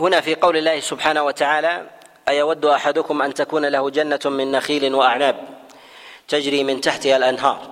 هنا 0.01 0.21
في 0.21 0.35
قول 0.35 0.57
الله 0.57 0.81
سبحانه 0.81 1.23
وتعالى 1.23 1.87
أيود 2.29 2.65
أحدكم 2.65 3.23
أن 3.23 3.35
تكون 3.35 3.67
له 3.67 3.91
جنة 3.91 4.21
من 4.25 4.53
نخيل 4.53 4.95
وأعناب 4.95 5.37
تجري 6.29 6.65
من 6.65 6.81
تحتها 6.81 7.17
الأنهار. 7.17 7.71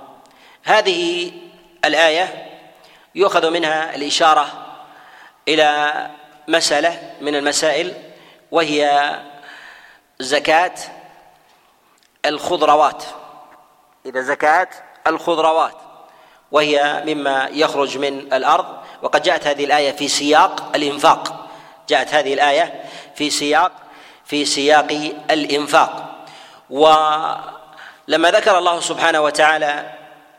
هذه 0.64 1.32
الآية 1.84 2.48
يؤخذ 3.14 3.50
منها 3.50 3.94
الإشارة 3.94 4.66
إلى 5.48 5.92
مسألة 6.48 7.12
من 7.20 7.36
المسائل 7.36 7.94
وهي 8.50 9.10
زكاة 10.20 10.74
الخضروات. 12.26 13.04
إذا 14.06 14.20
زكاة 14.20 14.68
الخضروات 15.06 15.74
وهي 16.52 17.02
مما 17.06 17.48
يخرج 17.52 17.98
من 17.98 18.32
الأرض. 18.32 18.66
وقد 19.02 19.22
جاءت 19.22 19.46
هذه 19.46 19.64
الآية 19.64 19.92
في 19.92 20.08
سياق 20.08 20.76
الإنفاق. 20.76 21.37
جاءت 21.88 22.14
هذه 22.14 22.34
الآية 22.34 22.84
في 23.14 23.30
سياق 23.30 23.72
في 24.24 24.44
سياق 24.44 25.12
الإنفاق. 25.30 26.24
ولما 26.70 28.30
ذكر 28.30 28.58
الله 28.58 28.80
سبحانه 28.80 29.20
وتعالى 29.20 29.90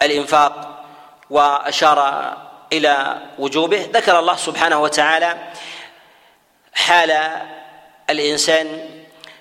الإنفاق 0.01 0.83
وأشار 1.29 2.33
إلى 2.73 3.17
وجوبه 3.39 3.89
ذكر 3.93 4.19
الله 4.19 4.35
سبحانه 4.35 4.81
وتعالى 4.81 5.37
حال 6.73 7.41
الإنسان 8.09 8.89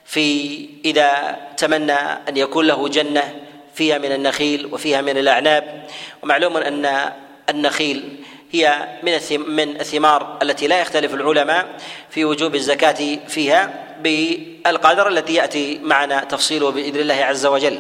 في 0.05 0.69
إذا 0.85 1.37
تمنى 1.57 2.01
أن 2.29 2.37
يكون 2.37 2.67
له 2.67 2.89
جنة 2.89 3.35
فيها 3.75 3.99
من 3.99 4.13
النخيل 4.13 4.67
وفيها 4.73 5.01
من 5.01 5.19
الأعناب. 5.19 5.87
ومعلوم 6.23 6.57
أن 6.57 7.13
النخيل 7.49 8.25
هي 8.53 8.89
من 9.03 9.13
من 9.49 9.81
الثمار 9.81 10.39
التي 10.43 10.67
لا 10.67 10.81
يختلف 10.81 11.15
العلماء 11.15 11.67
في 12.11 12.25
وجوب 12.25 12.55
الزكاة 12.55 13.19
فيها 13.29 13.87
بالقدر 14.01 15.09
الذي 15.09 15.35
يأتي 15.35 15.79
معنا 15.83 16.25
تفصيله 16.25 16.71
بإذن 16.71 17.01
الله 17.01 17.15
عز 17.15 17.47
وجل. 17.47 17.79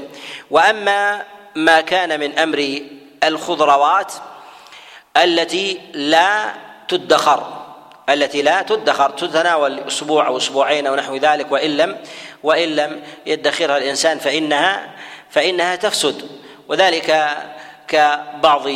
وأما 0.50 1.22
ما 1.54 1.81
كان 1.81 2.20
من 2.20 2.38
أمر 2.38 2.81
الخضروات 3.24 4.12
التي 5.16 5.81
لا 5.92 6.54
تدخر 6.88 7.64
التي 8.09 8.42
لا 8.42 8.62
تدخر 8.62 9.11
تتناول 9.11 9.78
أسبوع 9.81 10.26
أو 10.26 10.37
أسبوعين 10.37 10.87
أو 10.87 10.94
نحو 10.94 11.16
ذلك 11.16 11.52
وإن 11.52 11.76
لم 11.76 11.96
وإن 12.42 12.68
لم 12.76 13.02
يدخرها 13.26 13.76
الإنسان 13.78 14.18
فانها 14.18 14.94
فإنها 15.31 15.76
تفسد. 15.76 16.28
وذلك 16.68 17.37
كبعض 17.88 18.66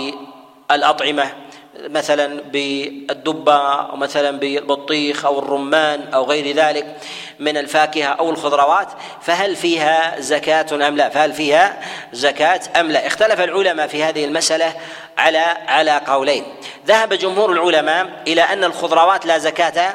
الأطعمة 0.70 1.41
مثلا 1.88 2.42
بالدبة 2.53 3.57
أو 3.90 3.97
مثلا 3.97 4.38
بالبطيخ 4.38 5.27
أو 5.27 5.38
الرمان 5.38 6.01
أو 6.14 6.25
غير 6.25 6.57
ذلك 6.57 6.97
من 7.38 7.57
الفاكهة 7.57 8.09
أو 8.09 8.31
الخضروات 8.31 8.88
فهل 9.23 9.57
فيها 9.57 10.21
زكاة 10.21 10.88
أم 10.88 10.97
لا؟ 10.97 11.09
فهل 11.09 11.33
فيها 11.33 11.81
زكاة 12.12 12.61
أم 12.81 12.90
لا؟ 12.90 13.07
اختلف 13.07 13.40
العلماء 13.40 13.87
في 13.87 14.05
هذه 14.05 14.25
المسألة 14.25 14.75
على 15.18 15.38
على 15.68 16.01
قولين. 16.07 16.45
ذهب 16.87 17.14
جمهور 17.14 17.53
العلماء 17.53 18.23
إلى 18.27 18.42
أن 18.42 18.64
الخضروات 18.64 19.27
لا 19.27 19.38
زكاة 19.38 19.95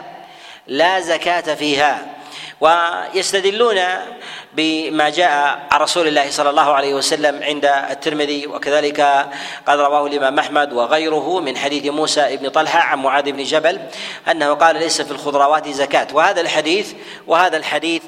لا 0.67 1.00
زكاة 1.00 1.56
فيها. 1.56 2.16
ويستدلون 2.61 3.79
بما 4.53 5.09
جاء 5.09 5.59
عن 5.71 5.79
رسول 5.79 6.07
الله 6.07 6.29
صلى 6.29 6.49
الله 6.49 6.73
عليه 6.73 6.93
وسلم 6.93 7.43
عند 7.43 7.65
الترمذي 7.65 8.47
وكذلك 8.47 9.27
قد 9.67 9.79
رواه 9.79 10.07
الإمام 10.07 10.39
أحمد 10.39 10.73
وغيره 10.73 11.39
من 11.39 11.57
حديث 11.57 11.85
موسى 11.85 12.37
بن 12.37 12.49
طلحة 12.49 12.79
عن 12.79 12.99
معاذ 12.99 13.31
بن 13.31 13.43
جبل 13.43 13.79
أنه 14.31 14.53
قال 14.53 14.75
ليس 14.75 15.01
في 15.01 15.11
الخضروات 15.11 15.69
زكاة. 15.69 16.07
وهذا 16.13 16.41
الحديث 16.41 16.93
وهذا 17.27 17.57
الحديث 17.57 18.03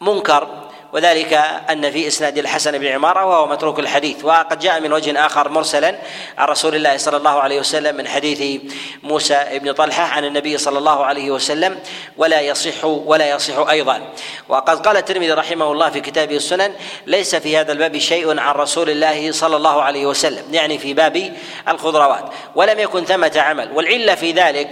منكر. 0.00 0.63
وذلك 0.94 1.32
أن 1.70 1.90
في 1.90 2.06
إسناد 2.06 2.38
الحسن 2.38 2.78
بن 2.78 2.86
عمارة 2.86 3.24
وهو 3.24 3.46
متروك 3.46 3.78
الحديث 3.78 4.24
وقد 4.24 4.58
جاء 4.58 4.80
من 4.80 4.92
وجه 4.92 5.26
آخر 5.26 5.48
مرسلا 5.48 5.98
عن 6.38 6.48
رسول 6.48 6.74
الله 6.74 6.96
صلى 6.96 7.16
الله 7.16 7.40
عليه 7.40 7.60
وسلم 7.60 7.96
من 7.96 8.08
حديث 8.08 8.62
موسى 9.02 9.46
بن 9.52 9.72
طلحة 9.72 10.02
عن 10.02 10.24
النبي 10.24 10.58
صلى 10.58 10.78
الله 10.78 11.04
عليه 11.04 11.30
وسلم 11.30 11.78
ولا 12.16 12.40
يصح 12.40 12.84
ولا 12.84 13.30
يصح 13.30 13.68
أيضا. 13.68 14.02
وقد 14.48 14.86
قال 14.86 14.96
الترمذي 14.96 15.32
رحمه 15.32 15.72
الله 15.72 15.90
في 15.90 16.00
كتابه 16.00 16.36
السنن 16.36 16.72
ليس 17.06 17.36
في 17.36 17.56
هذا 17.56 17.72
الباب 17.72 17.98
شيء 17.98 18.40
عن 18.40 18.54
رسول 18.54 18.90
الله 18.90 19.32
صلى 19.32 19.56
الله 19.56 19.82
عليه 19.82 20.06
وسلم 20.06 20.54
يعني 20.54 20.78
في 20.78 20.94
باب 20.94 21.32
الخضروات 21.68 22.24
ولم 22.54 22.78
يكن 22.78 23.04
ثمة 23.04 23.32
عمل. 23.36 23.70
والعلة 23.74 24.14
في 24.14 24.32
ذلك 24.32 24.68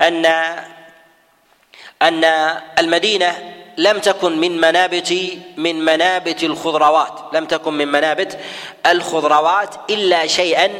أن 0.00 0.26
أن 2.02 2.24
المدينة 2.78 3.53
لم 3.78 3.98
تكن 3.98 4.38
من 4.38 4.60
منابت 4.60 5.14
من 5.56 5.84
منابت 5.84 6.44
الخضروات. 6.44 7.20
لم 7.32 7.44
تكن 7.44 7.74
من 7.74 7.88
منابت 7.88 8.38
الخضروات 8.86 9.74
إلا 9.90 10.26
شيئا 10.26 10.70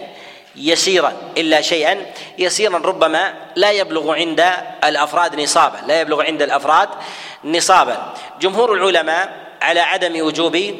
يسيرا 0.57 1.13
إلا 1.37 1.61
شيئا 1.61 2.07
يسيرا. 2.39 2.79
ربما 2.79 3.35
لا 3.57 3.71
يبلغ 3.71 4.15
عند 4.15 4.45
الأفراد 4.85 5.41
نصابا 5.41 5.79
لا 5.87 6.01
يبلغ 6.01 6.23
عند 6.23 6.43
الأفراد 6.43 6.89
نصابا. 7.45 8.13
جمهور 8.41 8.73
العلماء 8.73 9.47
على 9.63 9.81
عدم 9.81 10.27
وجوب 10.27 10.75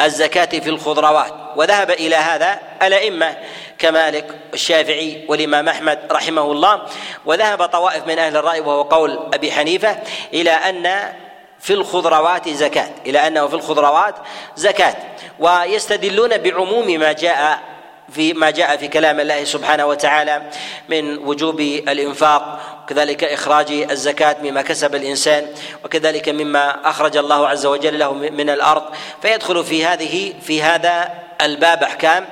الزكاة 0.00 0.58
في 0.58 0.68
الخضروات. 0.70 1.32
وذهب 1.56 1.90
إلى 1.90 2.16
هذا 2.16 2.58
الأئمة 2.82 3.36
كمالك 3.78 4.26
الشافعي 4.54 5.24
والإمام 5.28 5.68
أحمد 5.68 5.98
رحمه 6.12 6.52
الله. 6.52 6.82
وذهب 7.26 7.66
طوائف 7.66 8.06
من 8.06 8.18
أهل 8.18 8.36
الرأي 8.36 8.60
وهو 8.60 8.82
قول 8.82 9.18
أبي 9.34 9.52
حنيفة 9.52 9.98
إلى 10.32 10.50
أن 10.50 11.12
في 11.64 11.72
الخضروات 11.72 12.48
زكاة 12.48 12.90
إلى 13.06 13.26
أنه 13.26 13.46
في 13.46 13.54
الخضروات 13.54 14.14
زكاة. 14.56 14.96
ويستدلون 15.38 16.38
بعموم 16.38 16.86
ما 16.86 17.12
جاء 17.12 17.58
في 18.12 18.32
ما 18.32 18.50
جاء 18.50 18.76
في 18.76 18.88
كلام 18.88 19.20
الله 19.20 19.44
سبحانه 19.44 19.86
وتعالى 19.86 20.42
من 20.88 21.18
وجوب 21.18 21.60
الإنفاق 21.60 22.60
وكذلك 22.82 23.24
إخراج 23.24 23.86
الزكاة 23.90 24.36
مما 24.42 24.62
كسب 24.62 24.94
الإنسان 24.94 25.46
وكذلك 25.84 26.28
مما 26.28 26.90
أخرج 26.90 27.16
الله 27.16 27.48
عز 27.48 27.66
وجل 27.66 27.98
له 27.98 28.12
من 28.12 28.50
الأرض. 28.50 28.82
فيدخل 29.22 29.64
في 29.64 29.84
هذه 29.84 30.34
في 30.42 30.62
هذا 30.62 31.08
الباب 31.40 31.82
أحكام 31.82 32.26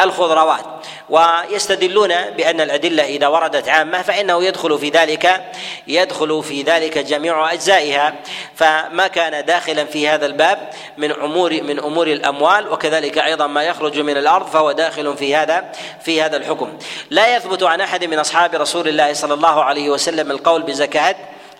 الخضروات. 0.00 0.64
ويستدلون 1.08 2.08
بأن 2.08 2.60
الأدلة 2.60 3.04
إذا 3.04 3.26
وردت 3.26 3.68
عامة 3.68 4.02
فإنه 4.02 4.44
يدخل 4.44 4.78
في 4.78 4.90
ذلك 4.90 5.44
يدخل 5.86 6.42
في 6.42 6.62
ذلك 6.62 6.98
جميع 6.98 7.52
أجزائها. 7.52 8.14
فما 8.54 9.06
كان 9.06 9.44
داخلا 9.44 9.84
في 9.84 10.08
هذا 10.08 10.26
الباب 10.26 10.70
من 10.96 11.12
أمور 11.12 11.62
من 11.62 11.78
أمور 11.78 12.06
الأموال 12.06 12.72
وكذلك 12.72 13.18
أيضا 13.18 13.46
ما 13.46 13.62
يخرج 13.62 14.00
من 14.00 14.16
الأرض 14.16 14.46
فهو 14.46 14.72
داخل 14.72 15.16
في 15.16 15.36
هذا 15.36 15.72
في 16.02 16.22
هذا 16.22 16.36
الحكم. 16.36 16.78
لا 17.10 17.36
يثبت 17.36 17.62
عن 17.62 17.80
أحد 17.80 18.04
من 18.04 18.18
أصحاب 18.18 18.54
رسول 18.54 18.88
الله 18.88 19.12
صلى 19.12 19.34
الله 19.34 19.64
عليه 19.64 19.90
وسلم 19.90 20.30
القول 20.30 20.62
بزكاة 20.62 21.16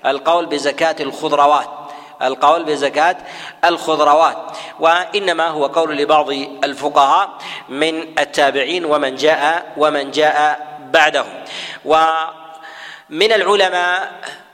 القول 0.06 0.46
بزكاة 0.46 0.96
الخضروات. 1.00 1.77
القول 2.22 2.64
بزكاة 2.64 3.16
الخضروات 3.64 4.36
وإنما 4.80 5.46
هو 5.46 5.66
قول 5.66 5.96
لبعض 5.96 6.30
الفقهاء 6.64 7.30
من 7.68 8.18
التابعين 8.18 8.84
ومن 8.84 9.16
جاء 9.16 9.72
ومن 9.76 10.10
جاء 10.10 10.68
بعدهم. 10.92 11.44
ومن 11.84 13.32
العلماء 13.32 14.12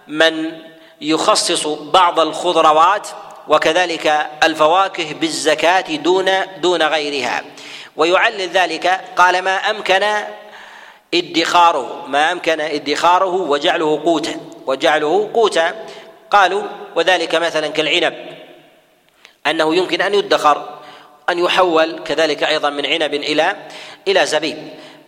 من 0.09 0.53
يخصص 1.01 1.67
بعض 1.67 2.21
الخضروات 2.21 3.09
وكذلك 3.49 4.27
الفواكه 4.43 5.15
بالزكاة 5.15 5.97
دون 5.97 6.31
دون 6.61 6.83
غيرها 6.83 7.43
ويعلل 7.97 8.49
ذلك 8.49 9.01
قال 9.17 9.43
ما 9.43 9.57
أمكن 9.57 10.05
ادخاره 11.15 12.05
ما 12.09 12.33
أمكن 12.33 12.61
ادخاره 12.61 13.35
وجعله 13.35 14.01
قوتا 14.05 14.41
وجعله 14.67 15.31
قوتا 15.35 15.75
قالوا 16.35 16.63
وذلك 16.97 17.35
مثلا 17.35 17.69
كالعنب 17.69 18.15
أنه 19.47 19.75
يمكن 19.75 20.01
أن 20.01 20.15
يدخر 20.15 20.79
أن 21.31 21.39
يحول 21.39 21.99
كذلك 22.05 22.43
أيضا 22.43 22.71
من 22.71 22.87
عنب 22.87 23.15
إلى 23.15 23.57
إلى 24.09 24.27
زبيب. 24.27 24.59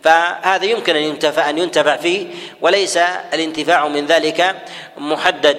فهذا 0.03 0.65
يمكن 0.65 0.95
أن 0.95 1.01
ينتفع 1.01 1.49
أن 1.49 1.57
ينتفع 1.57 1.95
فيه 1.95 2.25
وليس 2.61 2.97
الانتفاع 3.33 3.87
من 3.87 4.05
ذلك 4.05 4.55
محدد 4.97 5.57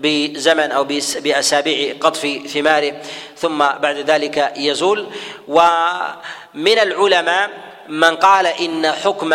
بزمن 0.00 0.72
أو 0.72 0.84
بأسابيع 1.24 1.94
قطف 2.00 2.40
ثماره. 2.46 2.92
ثم 3.36 3.58
بعد 3.58 3.96
ذلك 3.96 4.52
يزول. 4.56 5.06
ومن 5.48 6.78
العلماء 6.78 7.50
من 7.88 8.16
قال 8.16 8.46
إن 8.46 8.92
حكم 8.92 9.34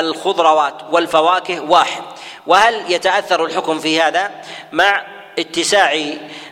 الخضروات 0.00 0.74
والفواكه 0.90 1.60
واحد. 1.60 2.02
وهل 2.46 2.92
يتأثر 2.92 3.44
الحكم 3.44 3.78
في 3.78 4.00
هذا 4.00 4.30
مع 4.72 5.06
اتساع 5.38 6.02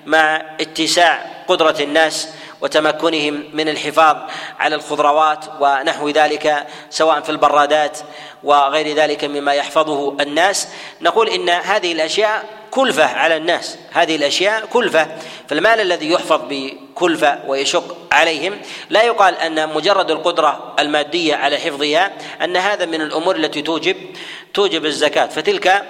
مع 0.07 0.43
اتساع 0.61 1.27
قدرة 1.49 1.77
الناس 1.81 2.29
وتمكنهم 2.61 3.45
من 3.53 3.69
الحفاظ 3.69 4.17
على 4.59 4.75
الخضروات 4.75 5.45
ونحو 5.61 6.09
ذلك 6.09 6.67
سواء 6.91 7.21
في 7.21 7.31
البرادات 7.31 7.99
وغير 8.43 8.97
ذلك 8.97 9.25
مما 9.25 9.55
يحفظه 9.55 10.17
الناس؟ 10.21 10.69
نقول 11.01 11.29
إن 11.29 11.49
هذه 11.49 11.93
الأشياء 11.93 12.45
كلفة 12.75 13.05
على 13.05 13.37
الناس. 13.37 13.79
هذه 13.93 14.17
الأشياء 14.17 14.67
كلفة. 14.67 15.07
فالمال 15.49 15.81
الذي 15.81 16.11
يحفظ 16.11 16.41
بكلفة 16.49 17.39
ويشق 17.47 17.97
عليهم 18.13 18.59
لا 18.91 19.03
يقال 19.03 19.39
أن 19.39 19.75
مجرد 19.75 20.11
القدرة 20.11 20.75
المادية 20.79 21.35
على 21.35 21.59
حفظها 21.59 22.13
أن 22.45 22.57
هذا 22.57 22.87
من 22.87 23.01
الأمور 23.01 23.37
التي 23.37 23.63
توجب 23.63 23.97
توجب 24.55 24.85
الزكاة. 24.85 25.27
فتلك 25.27 25.85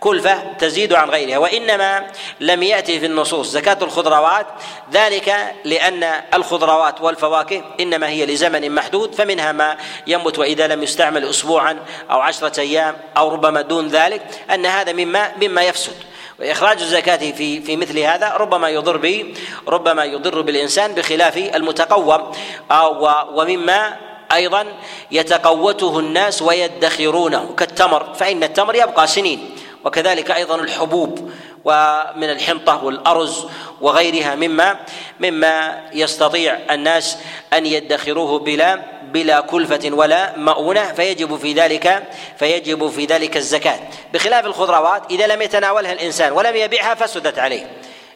كلفة 0.00 0.52
تزيد 0.58 0.92
عن 0.92 1.10
غيرها. 1.10 1.38
وإنما 1.38 2.06
لم 2.40 2.62
يأتي 2.62 3.00
في 3.00 3.06
النصوص 3.06 3.50
زكاة 3.50 3.78
الخضروات. 3.82 4.46
ذلك 4.92 5.54
لأن 5.64 6.12
الخضروات 6.34 7.00
والفواكه 7.00 7.64
إنما 7.80 8.08
هي 8.08 8.26
لزمن 8.26 8.74
محدود 8.74 9.14
فمنها 9.14 9.52
ما 9.52 9.76
ينبت 10.06 10.38
وإذا 10.38 10.66
لم 10.66 10.82
يستعمل 10.82 11.24
أسبوعا 11.24 11.78
أو 12.10 12.20
عشرة 12.20 12.60
أيام 12.60 12.96
أو 13.16 13.28
ربما 13.28 13.60
دون 13.60 13.88
ذلك 13.88 14.22
أن 14.54 14.66
هذا 14.66 14.92
مما 14.92 15.32
مما 15.42 15.62
يفسد. 15.62 16.09
وإخراج 16.40 16.80
الزكاة 16.80 17.16
في 17.30 17.60
في 17.60 17.76
مثل 17.76 17.98
هذا 17.98 18.28
ربما 18.36 18.68
يضر 18.68 18.96
به 18.96 19.34
ربما 19.68 20.04
يضر 20.04 20.40
بالإنسان 20.40 20.94
بخلاف 20.94 21.36
المتقوم 21.36 22.32
أو 22.70 23.08
ومما 23.40 23.96
أيضا 24.32 24.66
يتقوته 25.10 25.98
الناس 25.98 26.42
ويدخرونه 26.42 27.54
كالتمر 27.56 28.14
فإن 28.14 28.42
التمر 28.42 28.74
يبقى 28.74 29.06
سنين 29.06 29.50
وكذلك 29.84 30.30
أيضا 30.30 30.54
الحبوب 30.54 31.30
ومن 31.64 32.30
الحنطة 32.30 32.84
والأرز 32.84 33.46
وغيرها 33.80 34.34
مما 34.34 34.76
مما 35.20 35.80
يستطيع 35.92 36.58
الناس 36.70 37.18
أن 37.52 37.66
يدخروه 37.66 38.38
بلا 38.38 38.99
بلا 39.12 39.40
كلفة 39.40 39.90
ولا 39.92 40.36
مؤونة 40.36 40.92
فيجب 40.92 41.36
في 41.36 41.52
ذلك 41.52 42.02
فيجب 42.38 42.88
في 42.88 43.04
ذلك 43.04 43.36
الزكاة. 43.36 43.78
بخلاف 44.12 44.46
الخضروات 44.46 45.02
إذا 45.10 45.26
لم 45.26 45.42
يتناولها 45.42 45.92
الإنسان 45.92 46.32
ولم 46.32 46.56
يبيعها 46.56 46.94
فسدت 46.94 47.38
عليه. 47.38 47.70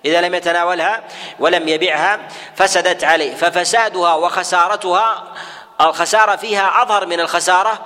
إذا 0.04 0.20
لم 0.20 0.34
يتناولها 0.34 1.04
ولم 1.38 1.68
يبيعها 1.68 2.20
فسدت 2.56 3.04
عليه. 3.04 3.34
ففسادها 3.34 4.14
وخسارتها 4.14 5.24
الخسارة 5.80 6.36
فيها 6.36 6.82
أظهر 6.82 7.06
من 7.06 7.20
الخسارة 7.20 7.78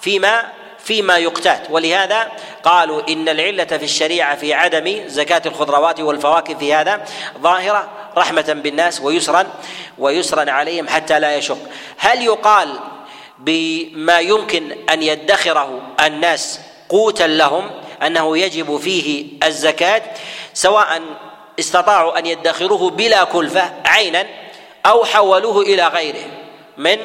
فيما 0.00 0.52
فيما 0.86 1.16
يقتات. 1.16 1.62
ولهذا 1.70 2.32
قالوا 2.62 3.02
إن 3.08 3.28
العلة 3.28 3.64
في 3.64 3.84
الشريعة 3.84 4.36
في 4.36 4.54
عدم 4.54 5.00
زكاة 5.06 5.42
الخضروات 5.46 6.00
والفواكه 6.00 6.54
في 6.54 6.74
هذا 6.74 7.04
ظاهرة 7.42 7.88
رحمة 8.16 8.60
بالناس 8.62 9.00
ويسرا 9.00 9.46
ويسرا 9.98 10.50
عليهم 10.50 10.88
حتى 10.88 11.18
لا 11.18 11.36
يشق. 11.36 11.58
هل 11.98 12.22
يقال 12.22 12.78
بما 13.38 14.20
يمكن 14.20 14.76
أن 14.90 15.02
يدخره 15.02 15.82
الناس 16.06 16.60
قوتا 16.88 17.26
لهم 17.26 17.70
أنه 18.02 18.38
يجب 18.38 18.76
فيه 18.76 19.26
الزكاة 19.42 20.02
سواء 20.54 21.02
استطاعوا 21.58 22.18
أن 22.18 22.26
يدخروه 22.26 22.90
بلا 22.90 23.24
كلفة 23.24 23.72
عينا 23.84 24.26
أو 24.86 25.04
حولوه 25.04 25.62
إلى 25.62 25.86
غيره؟ 25.88 26.35
من 26.78 26.98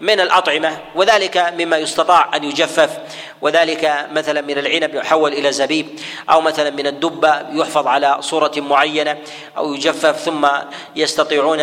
من 0.00 0.20
الأطعمة 0.20 0.78
وذلك 0.94 1.54
مما 1.58 1.78
يستطاع 1.78 2.36
أن 2.36 2.44
يجفف 2.44 2.98
وذلك 3.40 4.06
مثلا 4.12 4.40
من 4.40 4.58
العنب 4.58 4.94
يحول 4.94 5.32
إلى 5.32 5.52
زبيب 5.52 5.86
أو 6.30 6.40
مثلا 6.40 6.70
من 6.70 6.86
الدبة 6.86 7.42
يحفظ 7.52 7.86
على 7.86 8.16
صورة 8.20 8.52
معينة 8.56 9.18
أو 9.56 9.74
يجفف 9.74 10.16
ثم 10.16 10.48
يستطيعون 10.96 11.60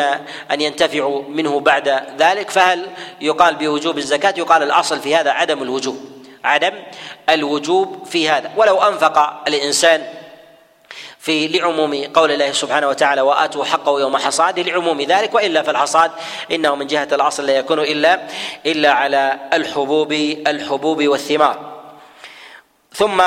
أن 0.51 0.61
ينتفعوا 0.61 1.23
منه 1.29 1.59
بعد 1.59 2.03
ذلك. 2.17 2.49
فهل 2.49 2.85
يقال 3.21 3.55
بوجوب 3.55 3.97
الزكاة؟ 3.97 4.33
يقال 4.37 4.63
الأصل 4.63 4.99
في 4.99 5.15
هذا 5.15 5.31
عدم 5.31 5.63
الوجوب 5.63 5.97
عدم 6.43 6.73
الوجوب 7.29 8.05
في 8.05 8.29
هذا. 8.29 8.51
ولو 8.57 8.77
أنفق 8.77 9.47
الإنسان 9.47 10.18
في 11.19 11.47
لعموم 11.47 12.03
قول 12.13 12.31
الله 12.31 12.51
سبحانه 12.51 12.87
وتعالى 12.87 13.21
وآتوا 13.21 13.65
حقه 13.65 13.99
يوم 13.99 14.17
حصاده 14.17 14.61
لعموم 14.61 15.01
ذلك 15.01 15.33
وإلا 15.33 15.61
فالحصاد 15.61 16.11
إنه 16.51 16.75
من 16.75 16.87
جهة 16.87 17.07
الأصل 17.11 17.45
لا 17.45 17.57
يكون 17.57 17.79
إلا 17.79 18.27
إلا 18.65 18.91
على 18.91 19.39
الحبوب 19.53 20.11
الحبوب 20.47 21.03
والثمار. 21.07 21.79
ثم 22.93 23.21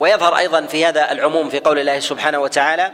ويظهر 0.00 0.38
أيضا 0.38 0.66
في 0.66 0.86
هذا 0.86 1.12
العموم 1.12 1.50
في 1.50 1.60
قول 1.60 1.78
الله 1.78 2.00
سبحانه 2.00 2.38
وتعالى 2.38 2.92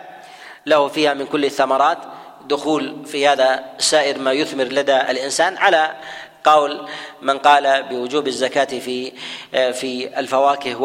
له 0.66 0.88
فيها 0.88 1.14
من 1.14 1.26
كل 1.26 1.44
الثمرات 1.44 1.98
دخول 2.44 3.06
في 3.06 3.28
هذا 3.28 3.64
سائر 3.78 4.18
ما 4.18 4.32
يثمر 4.32 4.64
لدى 4.64 4.96
الإنسان 4.96 5.56
على 5.56 5.94
قول 6.44 6.88
من 7.22 7.38
قال 7.38 7.82
بوجوب 7.82 8.26
الزكاة 8.26 8.64
في 8.64 9.12
في 9.52 10.18
الفواكه 10.18 10.80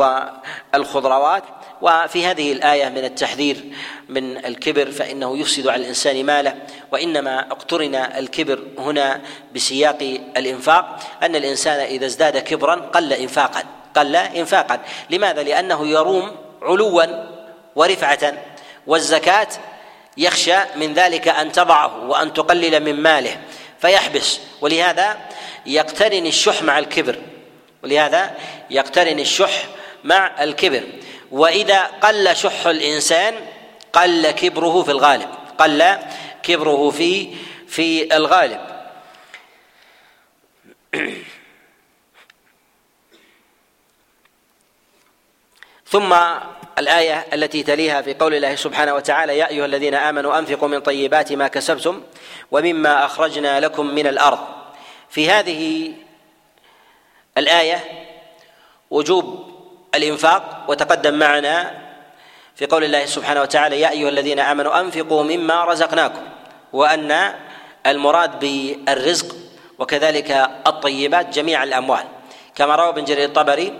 والخضروات. 0.73 1.43
وفي 1.81 2.25
هذه 2.25 2.51
الآية 2.51 2.89
من 2.89 3.05
التحذير 3.05 3.65
من 4.09 4.45
الكبر 4.45 4.91
فإنه 4.91 5.37
يفسد 5.37 5.67
على 5.67 5.81
الإنسان 5.81 6.25
ماله. 6.25 6.55
وإنما 6.91 7.39
اقترن 7.39 7.95
الكبر 7.95 8.59
هنا 8.77 9.21
بسياق 9.55 10.19
الإنفاق 10.37 10.99
أن 11.23 11.35
الإنسان 11.35 11.79
إذا 11.79 12.05
ازداد 12.05 12.37
كبرا 12.37 12.75
قل 12.75 13.13
إنفاقا 13.13 13.63
قل 13.95 14.15
إنفاقا. 14.15 14.79
لماذا؟ 15.09 15.43
لأنه 15.43 15.87
يروم 15.87 16.31
علوا 16.61 17.03
ورفعة. 17.75 18.33
والزكاة 18.87 19.47
يخشى 20.17 20.57
من 20.75 20.93
ذلك 20.93 21.27
أن 21.27 21.51
تضعه 21.51 22.09
وأن 22.09 22.33
تقلل 22.33 22.79
من 22.83 22.95
ماله 23.03 23.41
فيحبس. 23.79 24.39
ولهذا 24.61 25.17
يقترن 25.65 26.25
الشح 26.25 26.63
مع 26.63 26.79
الكبر. 26.79 27.15
ولهذا 27.83 28.35
يقترن 28.69 29.19
الشح 29.19 29.65
مع 30.03 30.43
الكبر. 30.43 30.83
وإذا 31.31 31.79
قل 31.79 32.35
شح 32.35 32.67
الإنسان 32.67 33.33
قل 33.93 34.31
كبره 34.31 34.83
في 34.83 34.91
الغالب. 34.91 35.29
قل 35.57 35.97
كبره 36.43 36.89
في 36.89 37.35
في 37.67 38.15
الغالب. 38.15 38.59
ثم 45.89 46.15
الآية 46.77 47.25
التي 47.33 47.63
تليها 47.63 48.01
في 48.01 48.13
قول 48.13 48.33
الله 48.33 48.55
سبحانه 48.55 48.93
وتعالى 48.93 49.37
يا 49.37 49.49
أيها 49.49 49.65
الذين 49.65 49.95
آمنوا 49.95 50.39
أنفقوا 50.39 50.67
من 50.67 50.79
طيبات 50.79 51.31
ما 51.33 51.47
كسبتم 51.47 52.03
ومما 52.51 53.05
أخرجنا 53.05 53.59
لكم 53.59 53.85
من 53.85 54.07
الأرض. 54.07 54.58
في 55.09 55.29
هذه 55.31 55.93
الآية 57.37 57.83
وجوب 58.89 59.49
الإنفاق 59.95 60.65
وتقدم 60.67 61.13
معنا 61.13 61.79
في 62.55 62.65
قول 62.65 62.83
الله 62.83 63.05
سبحانه 63.05 63.41
وتعالى 63.41 63.81
يا 63.81 63.89
أيها 63.89 64.09
الذين 64.09 64.39
آمنوا 64.39 64.79
أنفقوا 64.79 65.23
مما 65.23 65.63
رزقناكم 65.65 66.21
وأن 66.73 67.33
المراد 67.85 68.39
بالرزق 68.39 69.35
وكذلك 69.79 70.31
الطيبات 70.67 71.29
جميع 71.29 71.63
الأموال. 71.63 72.03
كما 72.55 72.75
روى 72.75 72.89
ابن 72.89 73.03
جرير 73.03 73.25
الطبري 73.25 73.73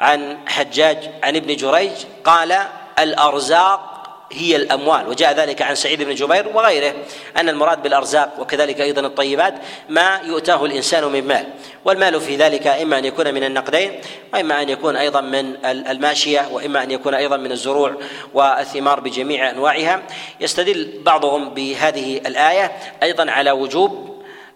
عن 0.00 0.48
حجاج 0.48 1.10
عن 1.22 1.36
ابن 1.36 1.56
جريج 1.56 1.92
قال 2.24 2.58
الأرزاق 2.98 3.91
هي 4.32 4.56
الأموال. 4.56 5.08
وجاء 5.08 5.32
ذلك 5.32 5.62
عن 5.62 5.74
سعيد 5.74 6.02
بن 6.02 6.14
جبير 6.14 6.48
وغيره 6.54 6.94
أن 7.36 7.48
المراد 7.48 7.82
بالأرزاق 7.82 8.34
وكذلك 8.38 8.80
أيضا 8.80 9.06
الطيبات 9.06 9.54
ما 9.88 10.20
يؤتاه 10.24 10.64
الإنسان 10.64 11.04
من 11.04 11.26
مال. 11.26 11.46
والمال 11.84 12.20
في 12.20 12.36
ذلك 12.36 12.66
إما 12.66 12.98
أن 12.98 13.04
يكون 13.04 13.34
من 13.34 13.44
النقدين 13.44 14.00
وإما 14.34 14.62
أن 14.62 14.68
يكون 14.68 14.96
أيضا 14.96 15.20
من 15.20 15.56
الماشية 15.64 16.48
وإما 16.52 16.82
أن 16.82 16.90
يكون 16.90 17.14
أيضا 17.14 17.36
من 17.36 17.52
الزروع 17.52 17.94
والثمار 18.34 19.00
بجميع 19.00 19.50
أنواعها. 19.50 20.02
يستدل 20.40 20.92
بعضهم 21.04 21.48
بهذه 21.48 22.16
الآية 22.16 22.72
أيضا 23.02 23.30
على 23.30 23.50
وجوب 23.50 24.12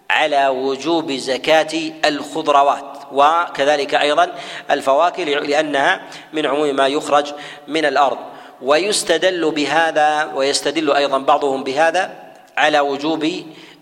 على 0.09 0.47
وجوب 0.47 1.11
زكاة 1.11 1.91
الخضروات 2.05 2.97
وكذلك 3.11 3.95
أيضا 3.95 4.31
الفواكه 4.71 5.23
لأنها 5.23 6.01
من 6.33 6.45
عموم 6.45 6.75
ما 6.75 6.87
يخرج 6.87 7.33
من 7.67 7.85
الأرض. 7.85 8.17
ويستدل 8.61 9.51
بهذا 9.51 10.31
ويستدل 10.35 10.91
أيضا 10.91 11.17
بعضهم 11.17 11.63
بهذا 11.63 12.15
على 12.57 12.79
وجوب 12.79 13.31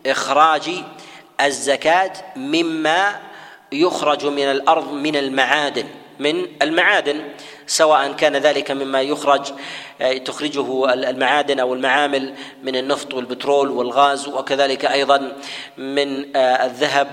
إخراج 0.05 0.69
الزكاة 1.41 2.11
مما 2.35 3.15
يخرج 3.71 4.25
من 4.25 4.43
الأرض 4.43 4.93
من 4.93 5.15
المعادن 5.15 5.85
من 6.19 6.47
المعادن 6.61 7.21
سواء 7.67 8.11
كان 8.11 8.35
ذلك 8.35 8.71
مما 8.71 9.01
يخرج 9.01 9.51
تخرجه 10.25 10.93
المعادن 10.93 11.59
أو 11.59 11.73
المعامل 11.73 12.33
من 12.63 12.75
النفط 12.75 13.13
والبترول 13.13 13.69
والغاز 13.69 14.27
وكذلك 14.27 14.85
أيضا 14.85 15.31
من 15.77 16.35
الذهب 16.35 17.07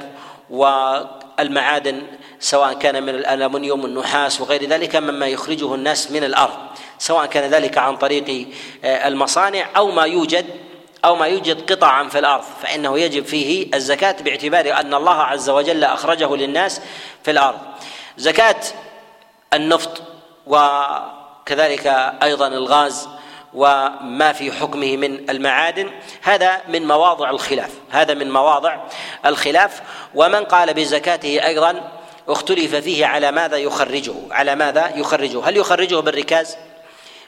والمعادن 1.38 2.03
سواء 2.40 2.73
كان 2.73 3.03
من 3.03 3.09
الالمنيوم 3.09 3.83
والنحاس 3.83 4.40
وغير 4.40 4.68
ذلك 4.68 4.97
مما 4.97 5.27
يخرجه 5.27 5.75
الناس 5.75 6.11
من 6.11 6.25
الأرض 6.25 6.57
سواء 6.99 7.27
كان 7.27 7.51
ذلك 7.51 7.79
عن 7.79 7.97
طريق 7.97 8.49
آه، 8.85 9.09
المصانع 9.09 9.66
أو 9.77 9.90
ما 9.90 10.05
يوجد 10.05 10.47
أو 11.05 11.16
ما 11.16 11.27
يوجد 11.27 11.73
قطعا 11.73 12.09
في 12.09 12.18
الأرض. 12.18 12.45
فإنه 12.62 12.99
يجب 12.99 13.25
فيه 13.25 13.66
الزكاة 13.75 14.16
باعتبار 14.23 14.81
أن 14.81 14.95
الله 14.95 15.23
عز 15.23 15.51
وجل 15.51 15.85
أخرجه 15.85 16.37
للناس 16.37 16.81
في 17.25 17.31
الأرض. 17.31 17.59
زكاة 18.16 18.61
النفط 19.55 20.03
وكذلك 20.47 21.87
أيضا 22.23 22.47
الغاز 22.47 23.09
وما 23.55 24.33
في 24.33 24.53
حكمه 24.53 24.97
من 24.97 25.31
المعادن. 25.31 25.91
هذا 26.23 26.61
من 26.69 26.88
مواضع 26.88 27.31
الخلاف. 27.31 27.71
هذا 27.91 28.15
من 28.15 28.31
مواضع 28.31 28.77
الخلاف. 29.27 29.83
ومن 30.15 30.45
قال 30.45 30.75
بزكاته 30.75 31.47
أيضا 31.47 31.93
اختلف 32.29 32.75
فيه 32.75 33.07
على 33.07 33.33
ماذا 33.33 33.57
يخرجه 33.57 34.15
على 34.31 34.55
ماذا 34.55 34.93
يخرجه. 34.97 35.49
هل 35.49 35.57
يخرجه 35.57 36.01
بالركاز؟ 36.01 36.57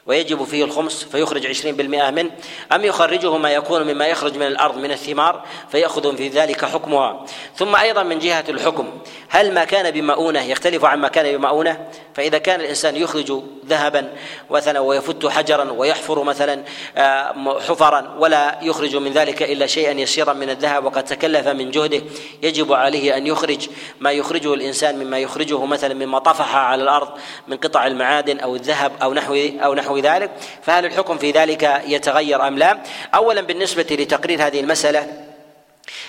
ويجب 0.06 0.44
فيه 0.44 0.64
الخمس 0.64 1.04
فيخرج 1.04 1.46
عشرين 1.46 1.76
بالمئة 1.76 2.10
منه 2.10 2.30
أم 2.72 2.84
يخرجه 2.84 3.36
ما 3.36 3.50
يكون 3.50 3.82
مما 3.82 4.06
يخرج 4.06 4.36
من 4.36 4.46
الأرض 4.46 4.78
من 4.78 4.90
الثمار 4.90 5.44
فيأخذ 5.70 6.16
في 6.16 6.28
ذلك 6.28 6.64
حكمها. 6.64 7.26
ثم 7.56 7.76
أيضا 7.76 8.02
من 8.02 8.18
جهة 8.18 8.44
الحكم 8.48 8.90
هل 9.28 9.54
ما 9.54 9.64
كان 9.64 9.90
بمؤونة 9.90 10.42
يختلف 10.42 10.84
عن 10.84 11.00
ما 11.00 11.08
كان 11.08 11.36
بمؤونة؟ 11.36 11.88
فإذا 12.14 12.38
كان 12.38 12.60
الإنسان 12.60 12.96
يخرج 12.96 13.42
ذهبا 13.66 14.12
مثلا 14.50 14.80
ويفت 14.80 15.26
حجرا 15.26 15.72
ويحفر 15.72 16.22
مثلا 16.22 16.62
آه، 16.96 17.60
حفرا 17.60 18.16
ولا 18.18 18.58
يخرج 18.62 18.96
من 18.96 19.12
ذلك 19.12 19.42
إلا 19.42 19.66
شيئا 19.66 19.92
يسيرا 19.92 20.32
من 20.32 20.50
الذهب 20.50 20.84
وقد 20.84 21.04
تكلف 21.04 21.48
من 21.48 21.70
جهده 21.70 22.02
يجب 22.42 22.72
عليه 22.72 23.16
أن 23.16 23.26
يخرج 23.26 23.68
ما 24.00 24.12
يخرجه 24.12 24.54
الإنسان 24.54 24.98
مما 24.98 25.18
يخرجه 25.18 25.64
مثلا 25.64 25.94
مما 25.94 26.18
طفح 26.18 26.56
على 26.56 26.82
الأرض 26.82 27.08
من 27.48 27.56
قطع 27.56 27.86
المعادن 27.86 28.38
أو 28.38 28.56
الذهب 28.56 28.92
أو 29.02 29.14
نحو 29.14 29.34
أو 29.34 29.74
نحو 29.74 29.93
ذلك 30.00 30.30
فهل 30.62 30.84
الحكم 30.84 31.18
في 31.18 31.30
ذلك 31.30 31.82
يتغير 31.86 32.48
أم 32.48 32.58
لا؟ 32.58 32.78
أولا 33.14 33.40
بالنسبة 33.40 33.86
لتقرير 33.90 34.46
هذه 34.46 34.60
المسألة 34.60 35.24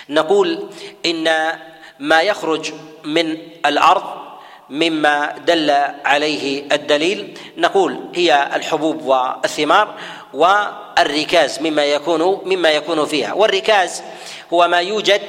نقول 0.08 0.68
إن 1.06 1.28
ما 1.98 2.20
يخرج 2.20 2.72
من 3.04 3.38
الأرض 3.66 4.04
مما 4.70 5.34
دل 5.46 5.70
عليه 6.04 6.62
الدليل 6.72 7.38
نقول 7.56 8.00
هي 8.14 8.50
الحبوب 8.54 9.02
والثمار 9.02 9.94
والركاز 10.34 11.60
مما 11.60 11.84
يكون 11.84 12.40
مما 12.44 12.70
يكون 12.70 13.06
فيها. 13.06 13.32
والركاز 13.32 14.02
هو 14.52 14.68
ما 14.68 14.80
يوجد 14.80 15.22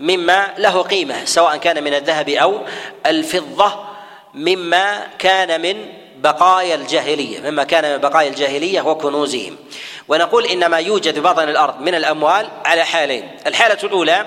مما 0.00 0.54
له 0.58 0.82
قيمة 0.82 1.24
سواء 1.24 1.56
كان 1.56 1.84
من 1.84 1.94
الذهب 1.94 2.28
أو 2.28 2.58
الفضة 3.06 3.72
مما 4.34 5.06
كان 5.18 5.60
من 5.60 5.86
بقايا 6.22 6.74
الجاهلية 6.74 7.40
مما 7.40 7.64
كان 7.64 7.92
من 7.92 7.98
بقايا 7.98 8.28
الجاهلية 8.28 8.80
وكنوزهم 8.80 9.56
ونقول 10.08 10.46
ان 10.46 10.66
ما 10.66 10.76
يوجد 10.76 11.18
بطن 11.18 11.48
الأرض 11.48 11.80
من 11.80 11.94
الأموال 11.94 12.48
على 12.64 12.84
حالين. 12.84 13.30
الحالة 13.46 13.78
الأولى 13.84 14.26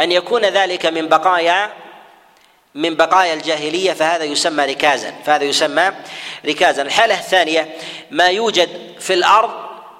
أن 0.00 0.12
يكون 0.12 0.44
ذلك 0.44 0.86
من 0.86 1.08
بقايا 1.08 1.70
من 2.74 2.94
بقايا 2.94 3.34
الجاهلية 3.34 3.92
فهذا 3.92 4.24
يسمى 4.24 4.64
ركازا 4.64 5.14
فهذا 5.24 5.44
يسمى 5.44 5.92
ركازا. 6.46 6.82
الحالة 6.82 7.18
الثانية 7.18 7.68
ما 8.10 8.26
يوجد 8.26 8.68
في 9.00 9.14
الأرض 9.14 9.50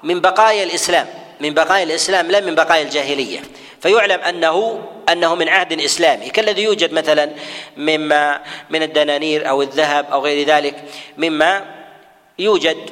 من 0.03 0.21
بقايا 0.21 0.65
الإسلام. 0.65 1.07
من 1.41 1.55
بقايا 1.55 1.83
الإسلام 1.83 2.31
لا 2.31 2.41
من 2.41 2.55
بقايا 2.55 2.83
الجاهلية. 2.83 3.41
فيعلم 3.85 4.21
انه 4.21 4.83
أنه 5.13 5.35
من 5.35 5.49
عهد 5.49 5.81
إسلامي. 5.81 6.29
كالذي 6.29 6.63
يوجد 6.63 6.93
مثلا 6.93 7.31
مما 7.77 8.41
من 8.71 8.83
الدنانير 8.83 9.49
أو 9.49 9.63
الذهب 9.63 10.07
أو 10.13 10.21
غير 10.25 10.47
ذلك 10.47 10.85
مما 11.19 11.65
يوجد 12.39 12.91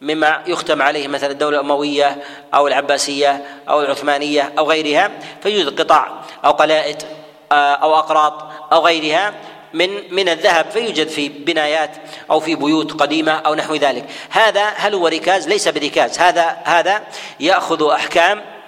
مما 0.00 0.42
يختم 0.46 0.82
عليه 0.82 1.08
مثلا 1.08 1.30
الدولة 1.30 1.56
الأموية 1.56 2.22
أو 2.54 2.68
العباسية 2.68 3.44
أو 3.68 3.80
العثمانية 3.80 4.52
أو 4.58 4.70
غيرها 4.70 5.10
فيوجد 5.42 5.80
قطع 5.80 6.08
أو 6.44 6.50
قلائد 6.50 7.02
آه، 7.52 7.74
أو 7.74 7.94
أقراط 7.94 8.50
أو 8.72 8.86
غيرها 8.86 9.34
من 9.74 10.14
من 10.14 10.28
الذهب 10.28 10.70
فيوجد 10.70 11.08
في 11.08 11.28
بنايات 11.28 11.90
أو 12.30 12.40
في 12.40 12.54
بيوت 12.54 12.92
قديمة 12.92 13.32
أو 13.32 13.54
نحو 13.54 13.74
ذلك. 13.74 14.04
هذا 14.30 14.64
هل 14.64 14.94
هو 14.94 15.06
ركاز 15.06 15.48
ليس 15.48 15.68
بركاز. 15.68 16.18
هذا 16.18 16.56
هذا 16.64 17.02
يأخذ 17.40 17.90
أحكام 17.90 18.59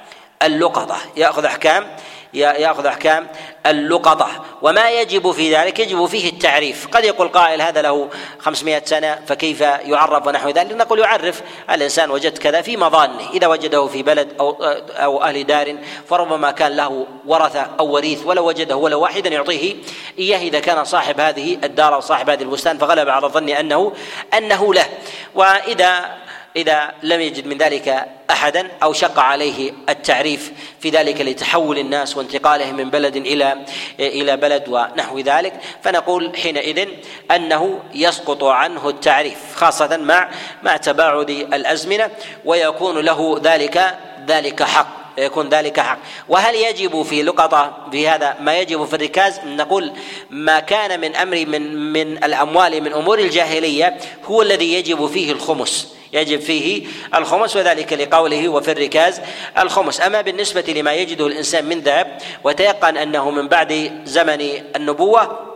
اللقطة. 0.42 0.96
يأخذ 1.16 1.44
أحكام؟ 1.44 1.86
يأخذ 2.34 2.86
أحكام. 2.86 3.26
اللقطة. 3.66 4.28
وما 4.62 4.90
يجب 4.90 5.30
في 5.30 5.56
ذلك؟ 5.56 5.78
يجب 5.78 6.06
فيه 6.06 6.30
التعريف. 6.30 6.86
قد 6.86 7.04
يقول 7.04 7.28
قائل 7.28 7.62
هذا 7.62 7.82
له 7.82 8.08
500 8.38 8.82
سنة 8.84 9.18
فكيف 9.26 9.60
يعرف 9.60 10.26
ونحو 10.26 10.48
ذلك؟ 10.48 10.72
نقول 10.72 10.98
يعرف. 10.98 11.42
الإنسان 11.70 12.10
وجد 12.10 12.38
كذا 12.38 12.60
في 12.60 12.76
مظانه. 12.76 13.30
إذا 13.34 13.46
وجده 13.46 13.86
في 13.86 14.02
بلد 14.02 14.28
أو 14.40 14.50
أو 14.90 15.22
أهل 15.22 15.46
دار 15.46 15.76
فربما 16.08 16.50
كان 16.50 16.76
له 16.76 17.06
ورثة 17.26 17.66
أو 17.80 17.86
وريث 17.86 18.26
ولو 18.26 18.48
وجده 18.48 18.76
ولا 18.76 18.96
واحدا 18.96 19.30
يعطيه 19.30 19.74
إياه. 20.18 20.38
إذا 20.38 20.60
كان 20.60 20.84
صاحب 20.84 21.20
هذه 21.20 21.58
الدار 21.64 21.94
أو 21.94 22.00
صاحب 22.00 22.30
هذه 22.30 22.42
البستان 22.42 22.78
فغلب 22.78 23.08
على 23.08 23.26
الظن 23.26 23.48
انه 23.48 23.92
أنه 24.34 24.74
له. 24.74 24.86
وإذا 25.34 26.21
إذا 26.56 26.92
لم 27.02 27.20
يجد 27.20 27.46
من 27.46 27.58
ذلك 27.58 28.06
أحدا 28.30 28.68
أو 28.82 28.92
شق 28.92 29.18
عليه 29.18 29.72
التعريف 29.88 30.52
في 30.80 30.90
ذلك 30.90 31.20
لتحول 31.20 31.78
الناس 31.78 32.16
وانتقالهم 32.16 32.76
من 32.76 32.90
بلد 32.90 33.16
إلى 33.16 33.64
إلى 34.00 34.36
بلد 34.36 34.68
ونحو 34.68 35.18
ذلك 35.18 35.52
فنقول 35.82 36.36
حينئذ 36.36 36.88
أنه 37.30 37.80
يسقط 37.94 38.44
عنه 38.44 38.88
التعريف 38.88 39.38
خاصة 39.54 39.96
مع 39.96 40.30
مع 40.62 40.76
تباعد 40.76 41.30
الأزمنة 41.30 42.10
ويكون 42.44 42.98
له 42.98 43.40
ذلك 43.42 43.98
ذلك 44.26 44.62
حق 44.62 45.02
يكون 45.18 45.48
ذلك 45.48 45.80
حق. 45.80 45.98
وهل 46.28 46.54
يجب 46.54 47.02
في 47.02 47.22
لقطة 47.22 47.88
في 47.90 48.08
هذا 48.08 48.36
ما 48.40 48.58
يجب 48.58 48.84
في 48.84 48.96
الركاز؟ 48.96 49.40
نقول 49.46 49.92
ما 50.30 50.60
كان 50.60 51.00
من 51.00 51.16
أمر 51.16 51.46
من 51.46 51.92
من 51.92 52.24
الأموال 52.24 52.82
من 52.82 52.92
أمور 52.92 53.18
الجاهلية 53.18 53.98
هو 54.24 54.42
الذي 54.42 54.74
يجب 54.74 55.06
فيه 55.06 55.32
الخمس. 55.32 56.01
يجب 56.12 56.40
فيه 56.40 56.86
الخمس 57.14 57.56
وذلك 57.56 57.92
لقوله 57.92 58.48
وفي 58.48 58.72
الركاز 58.72 59.20
الخمس. 59.58 60.00
أما 60.00 60.20
بالنسبة 60.20 60.74
لما 60.76 60.94
يجده 60.94 61.26
الإنسان 61.26 61.64
من 61.64 61.80
ذهب 61.80 62.18
وتيقن 62.44 62.96
أنه 62.96 63.30
من 63.30 63.48
بعد 63.48 64.00
زمن 64.04 64.40
النبوة 64.76 65.48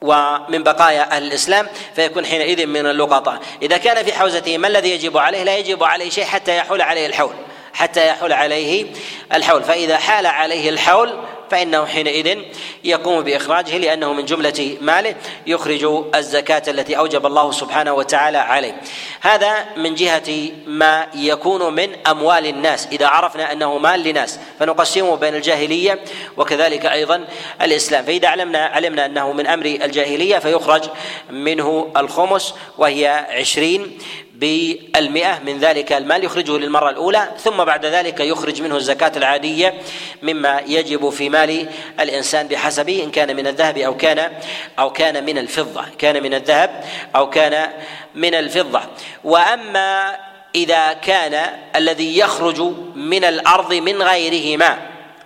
ومن 0.00 0.62
بقايا 0.62 1.16
أهل 1.16 1.22
الإسلام 1.22 1.66
فيكون 1.94 2.26
حينئذ 2.26 2.66
من 2.66 2.86
اللقطاء. 2.86 3.40
إذا 3.62 3.76
كان 3.76 4.04
في 4.04 4.12
حوزته 4.12 4.58
ما 4.58 4.68
الذي 4.68 4.90
يجب 4.90 5.18
عليه؟ 5.18 5.42
لا 5.42 5.56
يجب 5.58 5.84
عليه 5.84 6.10
شيء 6.10 6.24
حتى 6.24 6.56
يحول 6.56 6.82
عليه 6.82 7.06
الحول 7.06 7.34
حتى 7.72 8.08
يحول 8.08 8.32
عليه 8.32 8.86
الحول. 9.34 9.62
فإذا 9.62 9.96
حال 9.96 10.26
عليه 10.26 10.68
الحول 10.68 11.18
فإنه 11.50 11.86
حينئذ 11.86 12.38
يقوم 12.84 13.20
بإخراجه 13.20 13.78
لأنه 13.78 14.12
من 14.12 14.24
جملة 14.24 14.76
ماله 14.80 15.14
يخرج 15.46 16.04
الزكاة 16.14 16.62
التي 16.68 16.98
أوجب 16.98 17.26
الله 17.26 17.50
سبحانه 17.52 17.92
وتعالى 17.92 18.38
عليه. 18.38 18.80
هذا 19.20 19.66
من 19.76 19.94
جهة 19.94 20.50
ما 20.66 21.06
يكون 21.14 21.74
من 21.74 21.88
أموال 22.06 22.46
الناس. 22.46 22.88
إذا 22.92 23.06
عرفنا 23.06 23.52
أنه 23.52 23.78
مال 23.78 24.02
لناس 24.02 24.38
فنقسمه 24.60 25.16
بين 25.16 25.34
الجاهلية 25.34 26.00
وكذلك 26.36 26.86
أيضا 26.86 27.24
الإسلام. 27.62 28.04
فإذا 28.04 28.28
علمنا 28.28 28.66
علمنا 28.66 29.06
أنه 29.06 29.32
من 29.32 29.46
أمر 29.46 29.66
الجاهلية 29.66 30.38
فيخرج 30.38 30.82
منه 31.30 31.92
الخمس 31.96 32.54
وهي 32.78 33.26
عشرين 33.30 33.98
بالمئة 34.38 35.38
من 35.38 35.58
ذلك 35.58 35.92
المال 35.92 36.24
يخرجه 36.24 36.58
للمرة 36.58 36.90
الأولى 36.90 37.28
ثم 37.38 37.64
بعد 37.64 37.86
ذلك 37.86 38.20
يخرج 38.20 38.62
منه 38.62 38.76
الزكاة 38.76 39.12
العادية 39.16 39.74
مما 40.22 40.60
يجب 40.66 41.08
في 41.08 41.28
مال 41.28 41.68
الإنسان 42.00 42.48
بحسبه 42.48 43.04
إن 43.04 43.10
كان 43.10 43.36
من 43.36 43.46
الذهب 43.46 43.78
أو 43.78 43.96
كان 43.96 44.32
أو 44.78 44.90
كان 44.90 45.24
من 45.24 45.38
الفضة 45.38 45.84
كان 45.98 46.22
من 46.22 46.34
الذهب 46.34 46.84
أو 47.16 47.30
كان 47.30 47.70
من 48.14 48.34
الفضة. 48.34 48.80
وأما 49.24 50.16
إذا 50.54 50.92
كان 50.92 51.58
الذي 51.76 52.18
يخرج 52.18 52.60
من 52.94 53.24
الأرض 53.24 53.74
من 53.74 54.02
غيرهما 54.02 54.78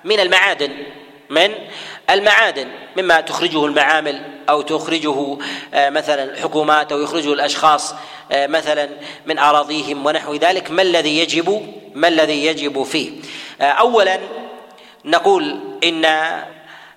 من 0.05 0.21
المعادن 0.21 0.71
من 1.31 1.55
المعادن 2.11 2.69
مما 2.97 3.21
تخرجه 3.21 3.67
المعامل 3.67 4.23
أو 4.49 4.63
تخرجه 4.63 5.39
آه، 5.75 5.91
مثلا 5.91 6.25
الحكومات 6.25 6.93
أو 6.93 7.01
يخرجه 7.01 7.33
الأشخاص 7.33 7.95
آه، 8.33 8.47
مثلا 8.47 8.89
من 9.27 9.39
أراضيهم 9.39 10.07
ونحو 10.07 10.35
ذلك. 10.35 10.71
ما 10.71 10.83
الذي 10.83 11.19
يجب 11.19 11.75
ما 11.95 12.09
الذي 12.09 12.47
يجب 12.47 12.83
فيه؟ 12.83 13.11
آه، 13.61 13.65
اولا 13.65 14.21
نقول 15.05 15.61
إن 15.85 16.05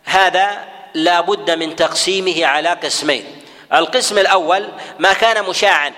هذا 0.04 0.68
لا 0.94 1.22
بد 1.22 1.52
من 1.52 1.76
تقسيمه 1.76 2.46
على 2.46 2.70
قسمين. 2.70 3.24
القسم 3.74 4.18
الأول 4.18 4.68
ما 5.00 5.14
كان 5.14 5.46
مشاعا 5.46 5.92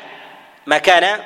ما 0.66 0.78
كان 0.78 1.20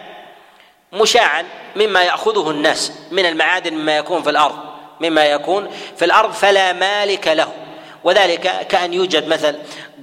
مشاعا 0.93 1.45
مما 1.75 2.03
يأخذه 2.03 2.51
الناس 2.51 2.91
من 3.11 3.25
المعادن 3.25 3.73
مما 3.73 3.97
يكون 3.97 4.23
في 4.23 4.29
الأرض. 4.29 4.59
مما 5.01 5.25
يكون 5.25 5.71
في 5.97 6.05
الأرض 6.05 6.31
فلا 6.31 6.73
مالك 6.73 7.27
له. 7.27 7.60
وذلك 8.03 8.67
كأن 8.69 8.93
يوجد 8.93 9.27
مثل 9.27 9.55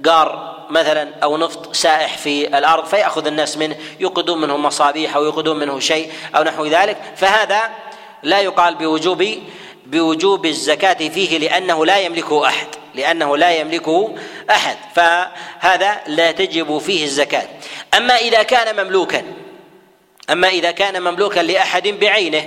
قار 0.05 0.59
مثلا 0.69 1.09
أو 1.23 1.37
نفط 1.37 1.75
سائح 1.75 2.17
في 2.17 2.57
الأرض 2.57 2.85
فيأخذ 2.85 3.27
الناس 3.27 3.57
منه 3.57 3.75
يوقدون 3.99 4.41
منه 4.41 4.57
مصابيح 4.57 5.15
أو 5.15 5.23
يوقدون 5.23 5.59
منه 5.59 5.79
شيء 5.79 6.11
أو 6.35 6.43
نحو 6.43 6.65
ذلك 6.65 6.97
فهذا 7.15 7.69
لا 8.23 8.39
يقال 8.39 8.75
بوجوب 8.75 9.25
بوجوب 9.85 10.45
الزكاة 10.45 11.09
فيه 11.09 11.37
لأنه 11.37 11.85
لا 11.85 11.97
يملكه 11.99 12.47
أحد 12.47 12.67
لأنه 12.95 13.37
لا 13.37 13.51
يملكه 13.51 14.15
أحد 14.49 14.77
فهذا 14.95 15.99
لا 16.07 16.31
تجب 16.31 16.77
فيه 16.77 17.03
الزكاة. 17.03 17.47
أما 17.97 18.15
إذا 18.15 18.43
كان 18.43 18.85
مملوكا 18.85 19.23
أما 20.29 20.47
إذا 20.47 20.71
كان 20.71 21.01
مملوكا 21.01 21.39
لأحد 21.39 21.87
بعينه 21.87 22.45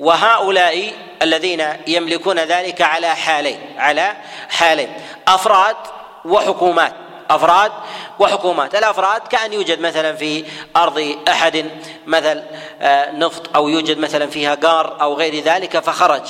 وهؤلاء 0.00 0.92
الذين 1.22 1.64
يملكون 1.86 2.38
ذلك 2.38 2.82
على 2.82 3.16
حالين 3.16 3.58
على 3.78 4.16
حالين. 4.48 4.88
أفراد 5.28 5.76
وحكومات 6.24 6.92
أفراد 7.30 7.72
وحكومات. 8.18 8.74
الأفراد 8.74 9.20
كأن 9.20 9.52
يوجد 9.52 9.80
مثلا 9.80 10.16
في 10.16 10.44
أرض 10.76 11.16
أحد 11.28 11.70
مثل 12.06 12.42
آه، 12.80 13.10
نفط 13.10 13.56
أو 13.56 13.68
يوجد 13.68 13.98
مثلا 13.98 14.26
فيها 14.26 14.54
قار 14.54 15.02
أو 15.02 15.14
غير 15.14 15.42
ذلك 15.42 15.78
فخرج. 15.78 16.22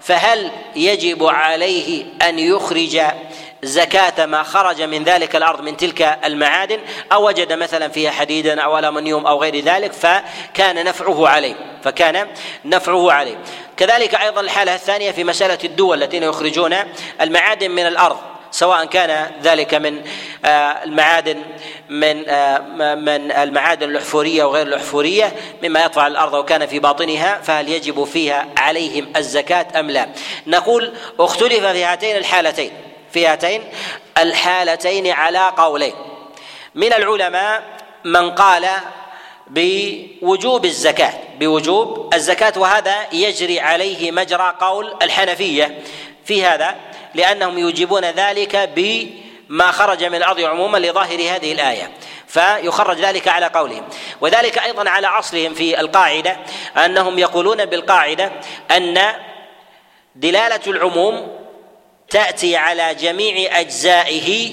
فهل 0.00 0.50
يجب 0.76 1.24
عليه 1.24 2.04
أن 2.28 2.38
يخرج 2.38 3.00
زكاة 3.64 4.26
ما 4.26 4.42
خرج 4.42 4.82
من 4.82 5.04
ذلك 5.04 5.36
الأرض 5.36 5.60
من 5.60 5.76
تلك 5.76 6.18
المعادن 6.24 6.78
أو 7.12 7.26
وجد 7.26 7.52
مثلا 7.52 7.88
فيها 7.88 8.10
حديدا 8.10 8.60
أو 8.60 8.78
ألمنيوم 8.78 9.26
أو 9.26 9.42
غير 9.42 9.64
ذلك 9.64 9.92
فكان 9.92 10.84
نفعه 10.84 11.28
عليه 11.28 11.54
فكان 11.84 12.26
نفعه 12.64 13.12
عليه 13.12 13.38
كذلك 13.76 14.14
أيضا 14.14 14.40
الحالة 14.40 14.74
الثانية 14.74 15.10
في 15.10 15.24
مسألة 15.24 15.58
الدول 15.64 16.02
الذين 16.02 16.22
يخرجون 16.22 16.74
المعادن 17.20 17.70
من 17.70 17.86
الأرض 17.86 18.16
سواء 18.50 18.84
كان 18.84 19.30
ذلك 19.42 19.74
من 19.74 20.02
آه، 20.44 20.84
المعادن 20.84 21.42
من 21.88 22.28
آه، 22.28 22.58
من 22.94 23.32
المعادن 23.32 23.90
الأحفورية 23.90 24.44
وغير 24.44 24.66
الأحفورية 24.66 25.32
مما 25.62 25.84
يطفع 25.84 26.06
الأرض 26.06 26.34
وكان 26.34 26.66
في 26.66 26.78
باطنها 26.78 27.40
فهل 27.42 27.68
يجب 27.68 28.04
فيها 28.04 28.46
عليهم 28.58 29.12
الزكاة 29.16 29.66
أم 29.80 29.90
لا؟ 29.90 30.08
نقول 30.46 30.92
اختلف 31.20 31.66
في 31.66 31.84
هاتين 31.84 32.16
الحالتين 32.16 32.91
في 33.12 33.26
هاتين 33.26 33.64
الحالتين 34.18 35.10
على 35.10 35.52
قولين. 35.56 35.94
من 36.74 36.92
العلماء 36.92 37.62
من 38.04 38.30
قال 38.30 38.68
بوجوب 39.46 40.64
الزكاة 40.64 41.12
بوجوب 41.40 42.14
الزكاة 42.14 42.52
وهذا 42.56 43.06
يجري 43.12 43.60
عليه 43.60 44.12
مجرى 44.12 44.54
قول 44.60 44.94
الحنفية 45.02 45.78
في 46.24 46.44
هذا 46.44 46.76
لأنهم 47.14 47.58
يوجبون 47.58 48.04
ذلك 48.04 48.70
بما 48.76 49.70
خرج 49.70 50.04
من 50.04 50.14
الأرض 50.14 50.40
عموما 50.40 50.78
لظاهر 50.78 51.14
هذه 51.14 51.52
الآية 51.52 51.90
فيخرج 52.26 52.98
ذلك 52.98 53.28
على 53.28 53.46
قولهم. 53.46 53.84
وذلك 54.20 54.58
أيضا 54.58 54.90
على 54.90 55.06
أصلهم 55.06 55.54
في 55.54 55.80
القاعدة 55.80 56.36
أنهم 56.84 57.18
يقولون 57.18 57.64
بالقاعدة 57.64 58.32
أن 58.70 59.12
دلالة 60.14 60.60
العموم 60.66 61.41
تأتي 62.12 62.56
على 62.56 62.94
جميع 62.94 63.60
أجزائه 63.60 64.52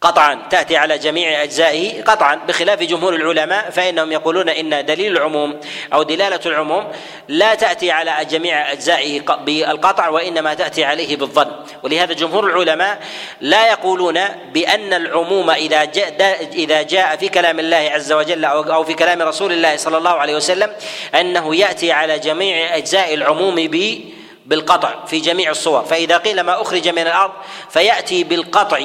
قطعا 0.00 0.38
تأتي 0.50 0.76
على 0.76 0.98
جميع 0.98 1.42
أجزائه 1.42 2.02
قطعا 2.02 2.34
بخلاف 2.34 2.82
جمهور 2.82 3.14
العلماء 3.14 3.70
فإنهم 3.70 4.12
يقولون 4.12 4.48
إن 4.48 4.86
دليل 4.86 5.16
العموم 5.16 5.60
أو 5.92 6.02
دلالة 6.02 6.40
العموم 6.46 6.84
لا 7.28 7.54
تأتي 7.54 7.90
على 7.90 8.24
جميع 8.30 8.72
أجزائه 8.72 9.20
بالقطع 9.20 10.08
وإنما 10.08 10.54
تأتي 10.54 10.84
عليه 10.84 11.16
بالظن. 11.16 11.50
ولهذا 11.82 12.12
جمهور 12.12 12.46
العلماء 12.46 12.98
لا 13.40 13.68
يقولون 13.68 14.20
بأن 14.52 14.92
العموم 14.92 15.50
إذا 15.50 15.84
جاء 15.84 16.48
إذا 16.52 16.82
جاء 16.82 17.16
في 17.16 17.28
كلام 17.28 17.60
الله 17.60 17.90
عز 17.94 18.12
وجل 18.12 18.44
أو 18.44 18.84
في 18.84 18.94
كلام 18.94 19.22
رسول 19.22 19.52
الله 19.52 19.76
صلى 19.76 19.98
الله 19.98 20.10
عليه 20.10 20.36
وسلم 20.36 20.72
أنه 21.14 21.56
يأتي 21.56 21.92
على 21.92 22.18
جميع 22.18 22.76
أجزاء 22.76 23.14
العموم 23.14 23.54
ب 23.54 24.00
بالقطع 24.48 25.04
في 25.06 25.20
جميع 25.20 25.50
الصور 25.50 25.84
فإذا 25.84 26.16
قيل 26.16 26.40
ما 26.40 26.62
أخرج 26.62 26.88
من 26.88 27.02
الأرض 27.02 27.32
فيأتي 27.70 28.24
بالقطع 28.24 28.80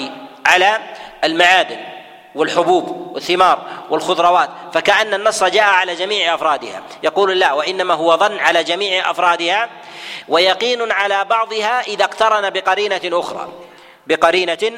على 0.45 0.79
المعادن 1.23 1.77
والحبوب 2.35 3.11
والثمار 3.13 3.61
والخضروات 3.89 4.49
فكأن 4.73 5.13
النص 5.13 5.43
جاء 5.43 5.63
على 5.63 5.95
جميع 5.95 6.35
أفرادها. 6.35 6.83
يقول 7.03 7.39
لا 7.39 7.53
وإنما 7.53 7.93
هو 7.93 8.17
ظن 8.17 8.37
على 8.37 8.63
جميع 8.63 9.11
أفرادها 9.11 9.69
ويقين 10.27 10.91
على 10.91 11.25
بعضها 11.25 11.81
إذا 11.81 12.03
اقترن 12.03 12.49
بقرينة 12.49 13.01
أخرى. 13.05 13.47
بقرينة 14.07 14.71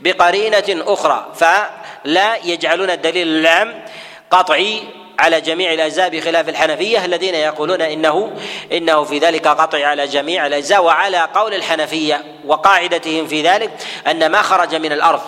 بقرينة 0.00 0.64
أخرى 0.68 1.26
فلا 1.34 2.36
يجعلون 2.44 2.90
الدليل 2.90 3.28
العام 3.28 3.84
قطعي 4.30 4.82
على 5.18 5.40
جميع 5.40 5.72
الأجزاء 5.72 6.08
بخلاف 6.08 6.48
الحنفية 6.48 7.04
الذين 7.04 7.34
يقولون 7.34 7.82
انه 7.82 8.32
إنه 8.72 9.04
في 9.04 9.18
ذلك 9.18 9.48
قطع 9.48 9.86
على 9.86 10.06
جميع 10.06 10.46
الأجزاء 10.46 10.82
وعلى 10.82 11.28
قول 11.34 11.54
الحنفية 11.54 12.24
وقاعدتهم 12.46 13.26
في 13.26 13.42
ذلك 13.42 13.70
أن 14.06 14.26
ما 14.26 14.42
خرج 14.42 14.74
من 14.74 14.92
الأرض 14.92 15.22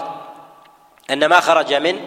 أن 1.10 1.26
ما 1.26 1.40
خرج 1.40 1.74
من 1.74 2.00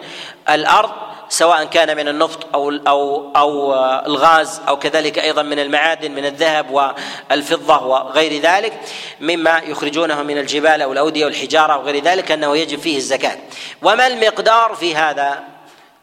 الأرض 0.49 0.91
سواء 1.29 1.65
كان 1.65 1.97
من 1.97 2.07
النفط 2.07 2.55
أو 2.55 2.69
أو 2.87 3.31
أو 3.35 3.75
الغاز 4.05 4.61
أو 4.67 4.79
كذلك 4.79 5.19
أيضا 5.19 5.41
من 5.41 5.59
المعادن 5.59 6.11
من 6.11 6.25
الذهب 6.25 6.93
والفضة 7.31 7.85
وغير 7.85 8.41
ذلك 8.41 8.73
مما 9.19 9.61
يخرجونه 9.65 10.23
من 10.23 10.37
الجبال 10.37 10.81
أو 10.81 10.91
الأودية 10.91 11.25
والحجارة 11.25 11.77
وغير 11.77 12.03
ذلك 12.03 12.31
أنه 12.31 12.57
يجب 12.57 12.79
فيه 12.79 12.97
الزكاة. 12.97 13.37
وما 13.81 14.07
المقدار 14.07 14.75
في 14.79 14.95
هذا؟ 14.95 15.56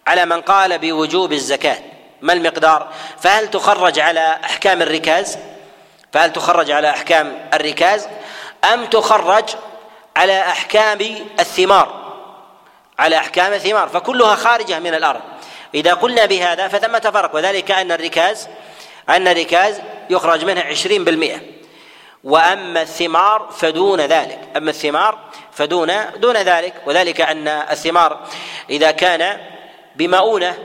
على 0.07 0.24
من 0.24 0.40
قال 0.40 0.78
بوجوب 0.78 1.32
الزكاة. 1.32 1.78
ما 2.22 2.32
المقدار؟ 2.32 2.88
فهل 3.20 3.50
تخرج 3.50 3.98
على 3.98 4.38
أحكام 4.44 4.82
الركاز؟ 4.82 5.38
فهل 6.12 6.32
تخرج 6.32 6.70
على 6.70 6.90
أحكام 6.90 7.48
الركاز؟ 7.55 8.09
أم 8.72 8.86
تخرج 8.86 9.44
على 10.16 10.40
أحكام 10.40 10.98
الثمار؟ 11.40 12.05
على 12.98 13.16
أحكام 13.16 13.52
الثمار 13.52 13.88
فكلها 13.88 14.34
خارجة 14.34 14.78
من 14.78 14.94
الأرض. 14.94 15.20
إذا 15.74 15.94
قلنا 15.94 16.26
بهذا 16.26 16.68
فثمة 16.68 17.00
فرق 17.00 17.34
وذلك 17.34 17.70
أن 17.70 17.92
الركاز 17.92 18.48
أن 19.09 19.28
الركاز 19.28 19.80
يخرج 20.11 20.44
منها 20.44 20.62
عشرين 20.62 21.05
بالمئة. 21.05 21.40
وأما 22.24 22.82
الثمار 22.82 23.48
فدون 23.59 24.00
ذلك. 24.00 24.38
أما 24.57 24.70
الثمار 24.70 25.18
فدون 25.52 25.92
دون 26.16 26.36
ذلك. 26.36 26.74
وذلك 26.86 27.20
أن 27.20 27.48
الثمار 27.48 28.20
إذا 28.70 28.90
كان 28.90 29.53
بمؤونة 29.97 30.59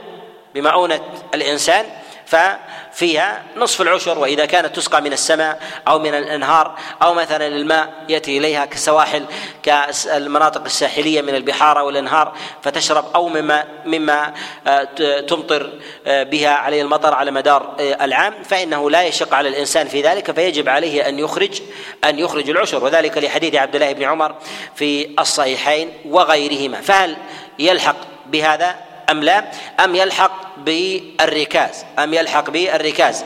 بمؤونة 0.54 1.00
الإنسان 1.34 1.86
ففيها 2.30 3.42
نصف 3.56 3.80
العشر 3.80 4.18
وإذا 4.18 4.44
كانت 4.44 4.76
تسقى 4.76 5.02
من 5.02 5.12
السماء 5.12 5.60
أو 5.88 5.98
من 5.98 6.14
الأنهار 6.14 6.78
أو 7.02 7.14
مثلا 7.14 7.46
الماء 7.46 8.04
يأتي 8.08 8.38
إليها 8.38 8.64
كسواحل 8.64 9.24
كالمناطق 9.62 10.64
الساحلية 10.64 11.22
من 11.22 11.34
البحار 11.34 11.78
والانهار 11.78 12.32
فتشرب 12.62 13.04
أو 13.14 13.28
مما 13.28 13.64
مما 13.86 14.34
آه، 14.66 14.84
تمطر 15.20 15.72
آه، 16.06 16.22
بها 16.22 16.50
عليه 16.50 16.82
المطر 16.82 17.14
على 17.14 17.30
مدار 17.30 17.76
آه، 17.80 18.04
العام 18.04 18.34
فإنه 18.42 18.90
لا 18.90 19.02
يشق 19.02 19.34
على 19.34 19.48
الإنسان 19.48 19.88
في 19.88 20.02
ذلك 20.02 20.30
فيجب 20.30 20.68
عليه 20.68 21.08
أن 21.08 21.18
يخرج 21.18 21.62
أن 22.04 22.18
يخرج 22.18 22.50
العشر 22.50 22.84
وذلك 22.84 23.18
لحديث 23.18 23.54
عبد 23.54 23.74
الله 23.74 23.92
بن 23.92 24.02
عمر 24.02 24.34
في 24.74 25.10
الصحيحين 25.18 25.92
وغيرهما. 26.04 26.80
فهل 26.80 27.16
يلحق 27.58 27.96
بهذا؟ 28.26 28.89
أم 29.10 29.24
لا؟ 29.24 29.44
أم 29.84 29.94
يلحق 29.94 30.56
بالركاز. 30.56 31.84
أم 31.98 32.14
يلحق 32.14 32.50
بالركاز. 32.50 33.24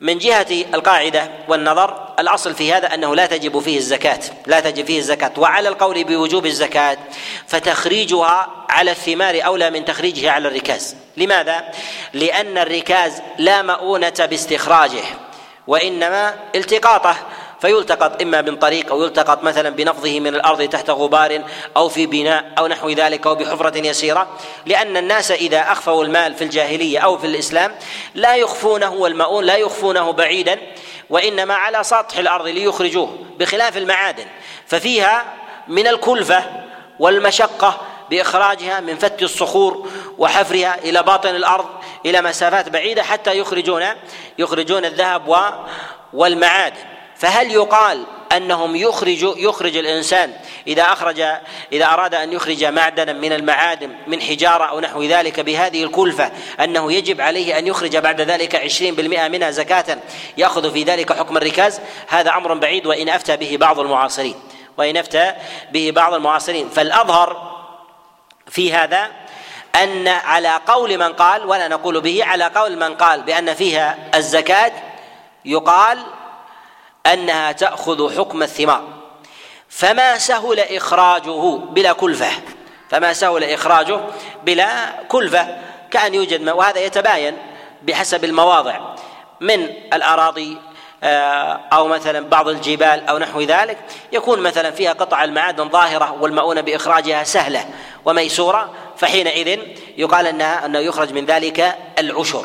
من 0.00 0.18
جهة 0.18 0.46
القاعدة 0.74 1.30
والنظر 1.48 2.14
الأصل 2.18 2.54
في 2.54 2.72
هذا 2.72 2.94
أنه 2.94 3.16
لا 3.16 3.26
تجب 3.26 3.58
فيه 3.58 3.78
الزكاة. 3.78 4.20
لا 4.46 4.60
تجب 4.60 4.86
فيه 4.86 4.98
الزكاة. 4.98 5.32
وعلى 5.38 5.68
القول 5.68 6.04
بوجوب 6.04 6.46
الزكاة 6.46 6.98
فتخريجها 7.46 8.48
على 8.68 8.90
الثمار 8.90 9.44
أولى 9.44 9.70
من 9.70 9.84
تخريجها 9.84 10.30
على 10.30 10.48
الركاز. 10.48 10.96
لماذا؟ 11.16 11.64
لأن 12.12 12.58
الركاز 12.58 13.22
لا 13.38 13.62
مؤونة 13.62 14.26
باستخراجه 14.30 15.04
وإنما 15.66 16.34
التقاطه. 16.54 17.16
فيلتقط 17.62 18.22
إما 18.22 18.40
من 18.40 18.56
طريق 18.56 18.92
أو 18.92 19.02
يلتقط 19.02 19.44
مثلا 19.44 19.70
بنفضه 19.70 20.20
من 20.20 20.34
الأرض 20.34 20.62
تحت 20.62 20.90
غبار 20.90 21.42
أو 21.76 21.88
في 21.88 22.06
بناء 22.06 22.44
أو 22.58 22.66
نحو 22.66 22.90
ذلك 22.90 23.26
أو 23.26 23.34
بحفرة 23.34 23.78
يسيرة 23.78 24.28
لأن 24.66 24.96
الناس 24.96 25.30
إذا 25.30 25.60
أخفوا 25.60 26.04
المال 26.04 26.34
في 26.34 26.44
الجاهلية 26.44 26.98
أو 26.98 27.18
في 27.18 27.26
الإسلام 27.26 27.74
لا 28.14 28.36
يخفونه 28.36 28.92
والمؤون 28.92 29.44
لا 29.44 29.56
يخفونه 29.56 30.12
بعيدا 30.12 30.58
وإنما 31.10 31.54
على 31.54 31.84
سطح 31.84 32.18
الأرض 32.18 32.46
ليخرجوه 32.46 33.18
بخلاف 33.38 33.76
المعادن. 33.76 34.26
ففيها 34.66 35.24
من 35.68 35.86
الكلفة 35.86 36.44
والمشقة 36.98 37.80
بإخراجها 38.10 38.80
من 38.80 38.96
فت 38.96 39.22
الصخور 39.22 39.88
وحفرها 40.18 40.78
إلى 40.78 41.02
باطن 41.02 41.36
الأرض 41.36 41.66
إلى 42.06 42.22
مسافات 42.22 42.68
بعيدة 42.68 43.02
حتى 43.02 43.38
يخرجون 43.38 43.84
يخرجون 44.38 44.84
الذهب 44.84 45.54
والمعادن. 46.12 46.91
فهل 47.22 47.50
يقال 47.50 48.04
أنهم 48.36 48.76
يخرج 48.76 49.22
يخرج 49.36 49.76
الإنسان 49.76 50.32
إذا 50.66 50.82
اخرج 50.82 51.20
إذا 51.72 51.84
أراد 51.84 52.14
أن 52.14 52.32
يخرج 52.32 52.64
معدنا 52.64 53.12
من 53.12 53.32
المعادن 53.32 53.90
من 54.06 54.22
حجارة 54.22 54.64
أو 54.64 54.80
نحو 54.80 55.02
ذلك 55.02 55.40
بهذه 55.40 55.84
الكلفة 55.84 56.32
أنه 56.60 56.92
يجب 56.92 57.20
عليه 57.20 57.58
أن 57.58 57.66
يخرج 57.66 57.96
بعد 57.96 58.20
ذلك 58.20 58.54
عشرين 58.54 58.94
بالمئة 58.94 59.28
منها 59.28 59.50
زكاة 59.50 59.98
يأخذ 60.36 60.72
في 60.72 60.82
ذلك 60.82 61.12
حكم 61.12 61.36
الركاز 61.36 61.80
هذا 62.08 62.30
أمر 62.30 62.54
بعيد 62.54 62.86
وإن 62.86 63.08
أفتى 63.08 63.36
به 63.36 63.56
بعض 63.56 63.80
المعاصرين. 63.80 64.34
وإن 64.76 64.96
أفتى 64.96 65.32
به 65.72 65.90
بعض 65.90 66.14
المعاصرين. 66.14 66.68
فالأظهر 66.68 67.52
في 68.48 68.72
هذا 68.72 69.10
أن 69.82 70.08
على 70.08 70.60
قول 70.66 70.98
من 70.98 71.12
قال 71.12 71.46
ولا 71.46 71.68
نقول 71.68 72.00
به 72.00 72.24
على 72.24 72.44
قول 72.44 72.76
من 72.76 72.94
قال 72.94 73.22
بأن 73.22 73.54
فيها 73.54 73.98
الزكاة 74.14 74.72
يقال 75.44 75.98
أنها 77.06 77.52
تأخذ 77.52 78.18
حكم 78.18 78.42
الثمار. 78.42 78.84
فما 79.68 80.18
سهل 80.18 80.60
إخراجه 80.60 81.56
بلا 81.56 81.92
كلفة. 81.92 82.30
فما 82.90 83.12
سهل 83.12 83.44
إخراجه 83.44 84.00
بلا 84.44 85.02
كلفة. 85.08 85.56
كأن 85.90 86.14
يوجد 86.14 86.48
وهذا 86.48 86.78
يتباين 86.78 87.36
بحسب 87.82 88.24
المواضع. 88.24 88.94
من 89.40 89.68
الأراضي 89.92 90.58
آه، 91.04 91.60
أو 91.72 91.88
مثلا 91.88 92.20
بعض 92.28 92.48
الجبال 92.48 93.06
أو 93.08 93.18
نحو 93.18 93.40
ذلك 93.40 93.78
يكون 94.12 94.40
مثلا 94.40 94.70
فيها 94.70 94.92
قطع 94.92 95.24
المعادن 95.24 95.68
ظاهرة 95.68 96.16
والمؤونة 96.20 96.60
بإخراجها 96.60 97.24
سهلة 97.24 97.68
وميسورة 98.04 98.72
فحينئذ 98.96 99.60
يقال 99.96 100.26
أنها 100.26 100.66
أنه 100.66 100.78
يخرج 100.78 101.12
من 101.12 101.26
ذلك 101.26 101.76
العشر. 101.98 102.44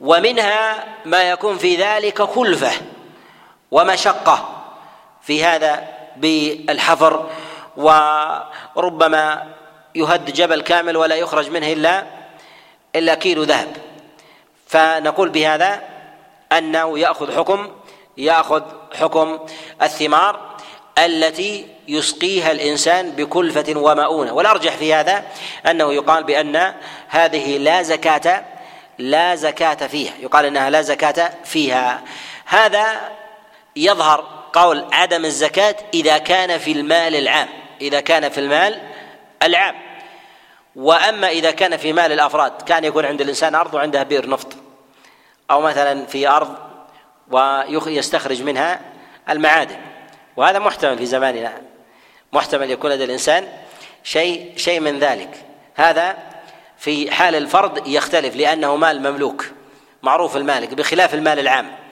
ومنها 0.00 0.84
ما 1.04 1.30
يكون 1.30 1.58
في 1.58 1.76
ذلك 1.76 2.22
كلفة. 2.22 2.72
ومشقة 3.70 4.64
في 5.22 5.44
هذا 5.44 5.88
بالحفر 6.16 7.30
وربما 7.76 9.46
يهد 9.94 10.32
جبل 10.32 10.62
كامل 10.62 10.96
ولا 10.96 11.14
يخرج 11.14 11.50
منه 11.50 11.72
إلا 11.72 12.06
إلا 12.96 13.14
كيلو 13.14 13.42
ذهب. 13.42 13.76
فنقول 14.66 15.28
بهذا 15.28 15.80
أنه 16.52 16.98
يأخذ 16.98 17.36
حكم 17.36 17.70
يأخذ 18.16 18.62
حكم 19.00 19.38
الثمار 19.82 20.56
التي 20.98 21.68
يسقيها 21.88 22.52
الإنسان 22.52 23.10
بكلفة 23.10 23.74
ومؤونة. 23.76 24.32
والأرجح 24.32 24.76
في 24.76 24.94
هذا 24.94 25.24
أنه 25.66 25.92
يقال 25.92 26.24
بأن 26.24 26.74
هذه 27.08 27.58
لا 27.58 27.82
زكاة 27.82 28.44
لا 28.98 29.34
زكاة 29.34 29.86
فيها. 29.86 30.12
يقال 30.20 30.44
إنها 30.44 30.70
لا 30.70 30.82
زكاة 30.82 31.32
فيها. 31.44 32.02
هذا 32.44 33.00
يظهر 33.76 34.24
قول 34.52 34.84
عدم 34.92 35.24
الزكاة 35.24 35.76
إذا 35.94 36.18
كان 36.18 36.58
في 36.58 36.72
المال 36.72 37.16
العام 37.16 37.48
إذا 37.80 38.00
كان 38.00 38.28
في 38.28 38.40
المال 38.40 38.82
العام. 39.42 39.74
وأما 40.76 41.28
إذا 41.28 41.50
كان 41.50 41.76
في 41.76 41.92
مال 41.92 42.12
الأفراد 42.12 42.62
كان 42.62 42.84
يكون 42.84 43.04
عند 43.04 43.20
الإنسان 43.20 43.54
أرض 43.54 43.74
وعنده 43.74 44.02
بئر 44.02 44.28
نفط. 44.28 44.56
أو 45.50 45.60
مثلا 45.60 46.06
في 46.06 46.28
أرض 46.28 46.56
ويستخرج 47.86 48.42
منها 48.42 48.80
المعادن. 49.30 49.76
وهذا 50.36 50.58
محتمل 50.58 50.98
في 50.98 51.06
زماننا. 51.06 51.52
محتمل 52.32 52.70
يكون 52.70 52.90
لدى 52.90 53.04
الإنسان 53.04 53.48
شيء 54.04 54.52
شيء 54.56 54.80
من 54.80 54.98
ذلك. 54.98 55.44
هذا 55.74 56.16
في 56.78 57.10
حال 57.10 57.34
الفرد 57.34 57.86
يختلف 57.86 58.36
لأنه 58.36 58.76
مال 58.76 59.00
مملوك. 59.00 59.46
معروف 60.02 60.36
المالك 60.36 60.74
بخلاف 60.74 61.14
المال 61.14 61.38
العام. 61.38 61.85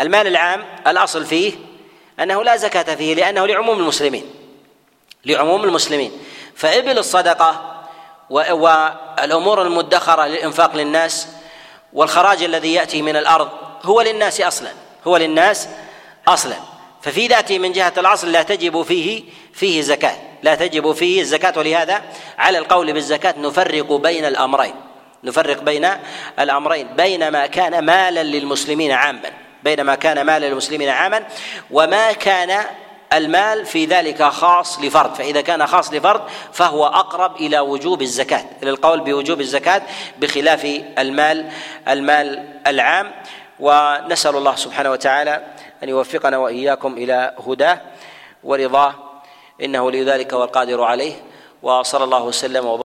المال 0.00 0.26
العام 0.26 0.64
الأصل 0.86 1.26
فيه 1.26 1.52
أنه 2.20 2.44
لا 2.44 2.56
زكاة 2.56 2.94
فيه 2.94 3.14
لأنه 3.14 3.46
لعموم 3.46 3.78
المسلمين 3.78 4.24
لعموم 5.24 5.64
المسلمين. 5.64 6.12
فإبل 6.54 6.98
الصدقة 6.98 7.82
والأمور 8.30 9.62
المدخرة 9.62 10.26
للإنفاق 10.26 10.76
للناس 10.76 11.28
والخراج 11.92 12.42
الذي 12.42 12.74
يأتي 12.74 13.02
من 13.02 13.16
الأرض 13.16 13.48
هو 13.82 14.00
للناس 14.00 14.40
أصلا 14.40 14.70
هو 15.06 15.16
للناس 15.16 15.68
أصلا. 16.28 16.56
ففي 17.02 17.26
ذاته 17.26 17.58
من 17.58 17.72
جهة 17.72 17.92
الأصل 17.98 18.32
لا 18.32 18.42
تجب 18.42 18.82
فيه 18.82 19.24
فيه 19.54 19.80
زكاة 19.82 20.16
لا 20.42 20.54
تجب 20.54 20.92
فيه 20.92 21.20
الزكاة. 21.20 21.52
ولهذا 21.56 22.02
على 22.38 22.58
القول 22.58 22.92
بالزكاة 22.92 23.34
نفرق 23.38 23.92
بين 23.92 24.24
الأمرين 24.24 24.74
نفرق 25.24 25.62
بين 25.62 25.88
الأمرين 26.38 26.86
بين 26.86 27.28
ما 27.28 27.46
كان 27.46 27.84
مالا 27.84 28.22
للمسلمين 28.22 28.92
عاما. 28.92 29.30
بينما 29.64 29.94
كان 29.94 30.26
مال 30.26 30.42
للمسلمين 30.42 30.88
عاما 30.88 31.24
وما 31.70 32.12
كان 32.12 32.64
المال 33.12 33.66
في 33.66 33.84
ذلك 33.84 34.22
خاص 34.22 34.80
لفرد. 34.80 35.14
فإذا 35.14 35.40
كان 35.40 35.66
خاص 35.66 35.92
لفرد 35.92 36.22
فهو 36.52 36.86
أقرب 36.86 37.36
إلى 37.36 37.60
وجوب 37.60 38.02
الزكاة 38.02 38.44
إلى 38.62 38.70
القول 38.70 39.00
بوجوب 39.00 39.40
الزكاة 39.40 39.82
بخلاف 40.18 40.64
المال 40.98 41.50
المال 41.88 42.48
العام. 42.66 43.12
ونسأل 43.60 44.36
الله 44.36 44.56
سبحانه 44.56 44.90
وتعالى 44.90 45.44
أن 45.82 45.88
يوفقنا 45.88 46.38
وإياكم 46.38 46.92
إلى 46.92 47.34
هداه 47.46 47.80
ورضاه 48.44 48.94
إنه 49.62 49.90
لذلك 49.90 50.32
والقادر 50.32 50.82
عليه. 50.82 51.12
وصلى 51.62 52.04
الله 52.04 52.22
وسلم 52.22 52.66
وبارك 52.66 52.89